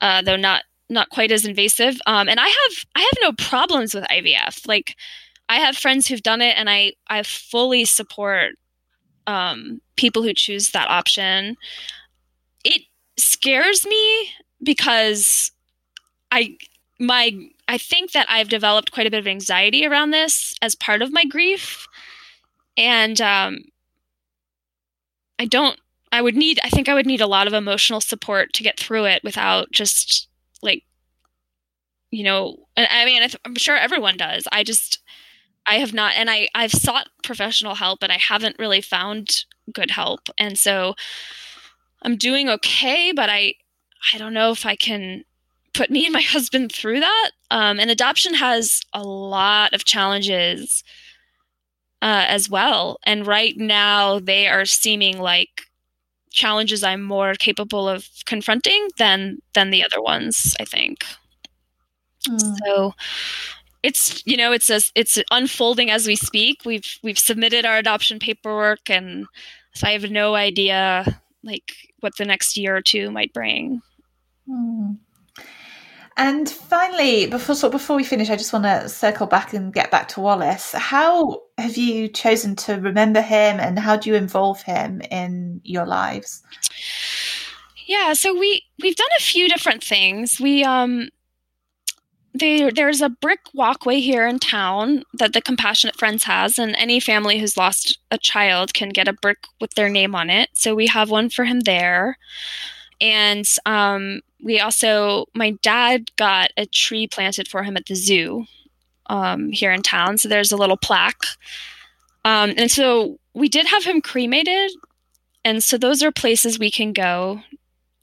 [0.00, 1.98] uh, though not not quite as invasive.
[2.06, 4.66] Um, and I have I have no problems with IVF.
[4.66, 4.96] Like
[5.48, 8.54] I have friends who've done it, and I I fully support
[9.26, 11.56] um, people who choose that option
[13.16, 14.30] scares me
[14.62, 15.52] because
[16.30, 16.56] I
[16.98, 17.32] my
[17.68, 21.12] I think that I've developed quite a bit of anxiety around this as part of
[21.12, 21.86] my grief,
[22.76, 23.58] and um,
[25.38, 25.78] I don't.
[26.12, 26.60] I would need.
[26.62, 29.70] I think I would need a lot of emotional support to get through it without
[29.72, 30.28] just
[30.62, 30.84] like,
[32.10, 32.58] you know.
[32.76, 34.46] I mean, I'm sure everyone does.
[34.52, 34.98] I just,
[35.66, 39.90] I have not, and I I've sought professional help, and I haven't really found good
[39.90, 40.94] help, and so
[42.04, 43.54] I'm doing okay, but I
[44.12, 45.24] I don't know if I can
[45.72, 47.30] put me and my husband through that.
[47.50, 50.84] Um, and adoption has a lot of challenges
[52.02, 52.98] uh, as well.
[53.04, 55.62] And right now, they are seeming like
[56.30, 60.54] challenges I'm more capable of confronting than than the other ones.
[60.60, 61.04] I think.
[62.28, 62.56] Mm.
[62.64, 62.94] So
[63.82, 66.62] it's you know it's a, it's unfolding as we speak.
[66.64, 69.26] We've we've submitted our adoption paperwork, and
[69.74, 73.82] so I have no idea like what the next year or two might bring.
[74.46, 74.92] Hmm.
[76.16, 79.90] And finally, before so before we finish, I just want to circle back and get
[79.90, 80.72] back to Wallace.
[80.72, 85.86] How have you chosen to remember him, and how do you involve him in your
[85.86, 86.42] lives?
[87.86, 90.38] Yeah, so we we've done a few different things.
[90.40, 91.08] We um
[92.34, 96.98] there, there's a brick walkway here in town that the Compassionate Friends has, and any
[96.98, 100.50] family who's lost a child can get a brick with their name on it.
[100.52, 102.18] So we have one for him there.
[103.00, 108.46] And um, we also, my dad got a tree planted for him at the zoo
[109.06, 110.18] um, here in town.
[110.18, 111.22] So there's a little plaque.
[112.24, 114.72] Um, and so we did have him cremated.
[115.44, 117.42] And so those are places we can go,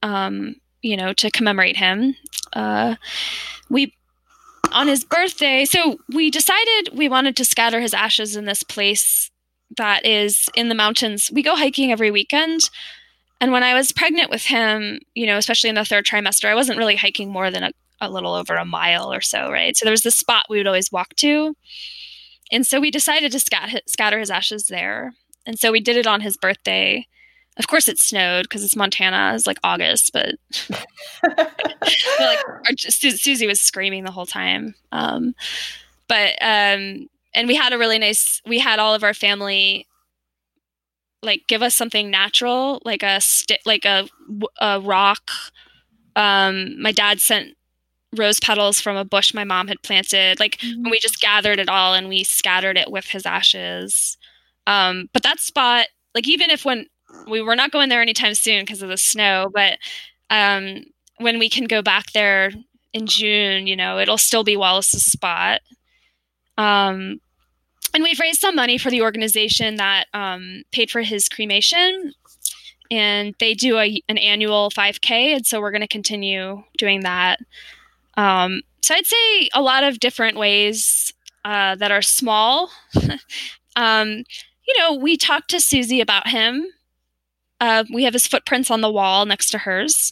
[0.03, 2.15] um, you know, to commemorate him.
[2.53, 2.95] Uh,
[3.69, 3.93] we
[4.71, 9.29] on his birthday, so we decided we wanted to scatter his ashes in this place
[9.77, 11.29] that is in the mountains.
[11.33, 12.69] We go hiking every weekend.
[13.39, 16.55] And when I was pregnant with him, you know, especially in the third trimester, I
[16.55, 19.75] wasn't really hiking more than a, a little over a mile or so, right?
[19.75, 21.55] So there was this spot we would always walk to.
[22.51, 25.13] And so we decided to scat- scatter his ashes there.
[25.45, 27.07] and so we did it on his birthday.
[27.61, 29.33] Of course, it snowed because it's Montana.
[29.35, 30.33] It's like August, but,
[31.37, 34.73] like our, Su- Susie was screaming the whole time.
[34.91, 35.35] Um,
[36.07, 38.41] but um, and we had a really nice.
[38.47, 39.85] We had all of our family
[41.21, 44.09] like give us something natural, like a stick, like a,
[44.59, 45.29] a rock.
[46.15, 47.55] Um, my dad sent
[48.17, 50.39] rose petals from a bush my mom had planted.
[50.39, 50.89] Like mm-hmm.
[50.89, 54.17] we just gathered it all and we scattered it with his ashes.
[54.65, 56.87] Um, but that spot, like even if when
[57.27, 59.77] we were not going there anytime soon because of the snow, but
[60.29, 60.83] um,
[61.17, 62.51] when we can go back there
[62.93, 65.61] in June, you know, it'll still be Wallace's spot.
[66.57, 67.19] Um,
[67.93, 72.13] and we've raised some money for the organization that um, paid for his cremation
[72.89, 77.39] and they do a, an annual 5k and so we're going to continue doing that.
[78.17, 81.13] Um, so i'd say a lot of different ways
[81.45, 82.69] uh, that are small.
[83.77, 84.25] Um,
[84.67, 86.67] you know we talked to susie about him
[87.61, 90.11] uh, we have his footprints on the wall next to hers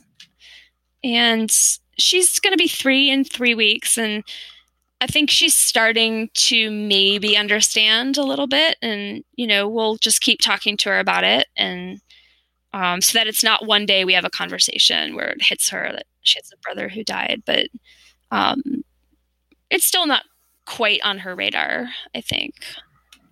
[1.03, 1.51] and
[1.97, 4.23] she's going to be three in three weeks and
[5.01, 10.21] I think she's starting to maybe understand a little bit, and you know, we'll just
[10.21, 12.01] keep talking to her about it, and
[12.73, 15.89] um, so that it's not one day we have a conversation where it hits her
[15.91, 17.67] that she has a brother who died, but
[18.31, 18.61] um,
[19.69, 20.25] it's still not
[20.65, 21.87] quite on her radar.
[22.13, 22.55] I think.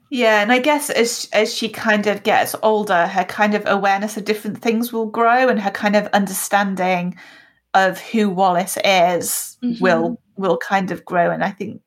[0.10, 4.16] Yeah, and I guess as as she kind of gets older, her kind of awareness
[4.16, 7.18] of different things will grow, and her kind of understanding
[7.74, 9.84] of who Wallace is mm-hmm.
[9.84, 11.30] will will kind of grow.
[11.30, 11.82] And I think,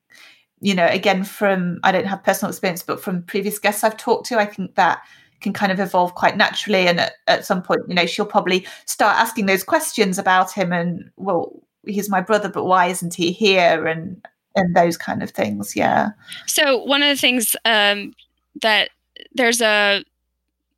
[0.59, 4.27] you know, again, from I don't have personal experience, but from previous guests I've talked
[4.27, 5.01] to, I think that
[5.41, 6.87] can kind of evolve quite naturally.
[6.87, 10.71] And at, at some point, you know, she'll probably start asking those questions about him
[10.71, 11.51] and, well,
[11.87, 13.87] he's my brother, but why isn't he here?
[13.87, 14.23] And
[14.55, 15.75] and those kind of things.
[15.75, 16.09] Yeah.
[16.45, 18.13] So one of the things um,
[18.61, 18.89] that
[19.33, 20.03] there's a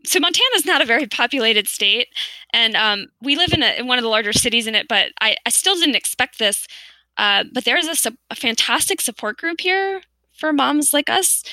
[0.06, 2.10] so Montana is not a very populated state,
[2.52, 4.88] and um, we live in, a, in, one of the larger cities in it.
[4.88, 6.68] But I, I still didn't expect this.
[7.16, 10.02] Uh, but there's a, a, fantastic support group here
[10.34, 11.44] for moms like us,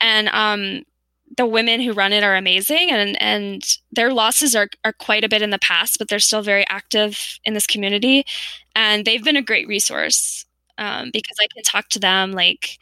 [0.00, 0.84] and um,
[1.36, 2.90] the women who run it are amazing.
[2.90, 3.62] And and
[3.92, 7.38] their losses are are quite a bit in the past, but they're still very active
[7.44, 8.24] in this community,
[8.74, 10.46] and they've been a great resource
[10.78, 12.78] um, because I can talk to them like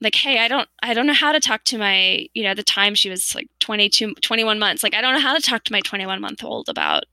[0.00, 2.56] like hey i don't i don't know how to talk to my you know at
[2.56, 5.64] the time she was like 22 21 months like i don't know how to talk
[5.64, 7.04] to my 21 month old about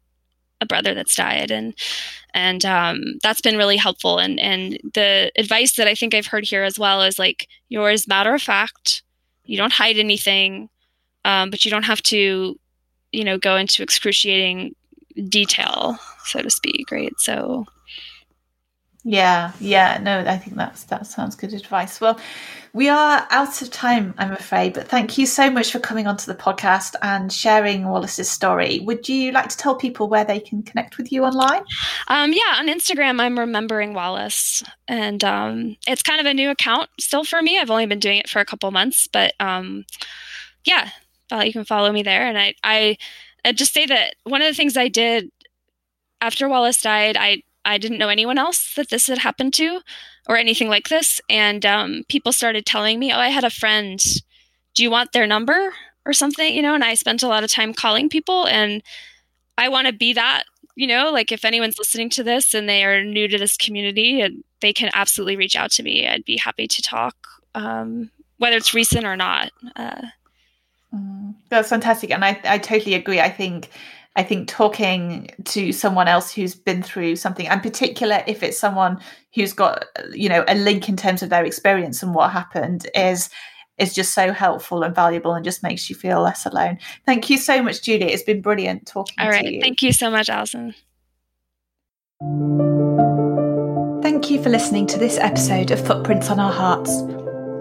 [0.62, 1.74] a brother that's died and
[2.34, 6.46] and um, that's been really helpful and and the advice that i think i've heard
[6.46, 9.04] here as well is like yours matter of fact
[9.46, 10.70] you don't hide anything
[11.26, 12.60] um, but you don't have to
[13.12, 14.76] you know go into excruciating
[15.30, 17.14] detail so to speak right?
[17.18, 17.66] So
[19.04, 22.00] yeah, yeah, no, I think that's that sounds good advice.
[22.00, 22.18] Well,
[22.72, 26.26] we are out of time, I'm afraid, but thank you so much for coming onto
[26.26, 28.80] the podcast and sharing Wallace's story.
[28.80, 31.64] Would you like to tell people where they can connect with you online?
[32.08, 36.90] Um, yeah, on Instagram, I'm remembering Wallace, and um, it's kind of a new account
[37.00, 37.60] still for me.
[37.60, 39.86] I've only been doing it for a couple months, but um,
[40.64, 40.90] yeah,
[41.30, 42.26] uh, you can follow me there.
[42.26, 42.98] And I, I,
[43.44, 45.30] I just say that one of the things I did
[46.22, 49.82] after Wallace died, I I didn't know anyone else that this had happened to
[50.28, 51.22] or anything like this.
[51.30, 54.04] And um, people started telling me, oh, I had a friend.
[54.74, 55.74] Do you want their number
[56.06, 56.54] or something?
[56.54, 58.48] You know, and I spent a lot of time calling people.
[58.48, 58.84] And
[59.58, 60.44] I want to be that,
[60.76, 64.22] you know, like if anyone's listening to this and they are new to this community,
[64.22, 66.08] and they can absolutely reach out to me.
[66.08, 67.16] I'd be happy to talk,
[67.54, 69.52] um, whether it's recent or not.
[69.76, 70.02] Uh,
[70.94, 72.10] mm, that's fantastic.
[72.12, 73.20] And I, I totally agree.
[73.20, 73.70] I think
[74.16, 79.00] I think talking to someone else who's been through something, and particular if it's someone
[79.34, 83.30] who's got you know a link in terms of their experience and what happened, is
[83.80, 86.78] is just so helpful and valuable, and just makes you feel less alone.
[87.06, 88.12] Thank you so much, Julie.
[88.12, 89.62] It's been brilliant talking All right, to you.
[89.62, 90.76] Thank you so much, Alison.
[94.04, 97.02] Thank you for listening to this episode of Footprints on Our Hearts.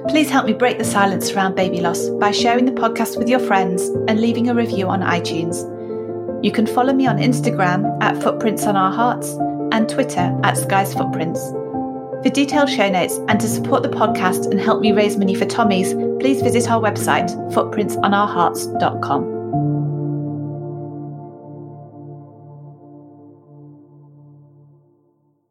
[0.09, 3.39] Please help me break the silence around baby loss by sharing the podcast with your
[3.39, 5.72] friends and leaving a review on iTunes.
[6.43, 9.37] You can follow me on Instagram at Footprints on Our Hearts
[9.73, 11.41] and Twitter at Skies Footprints.
[12.23, 15.45] For detailed show notes and to support the podcast and help me raise money for
[15.45, 19.42] Tommy's, please visit our website, footprintsonourhearts.com.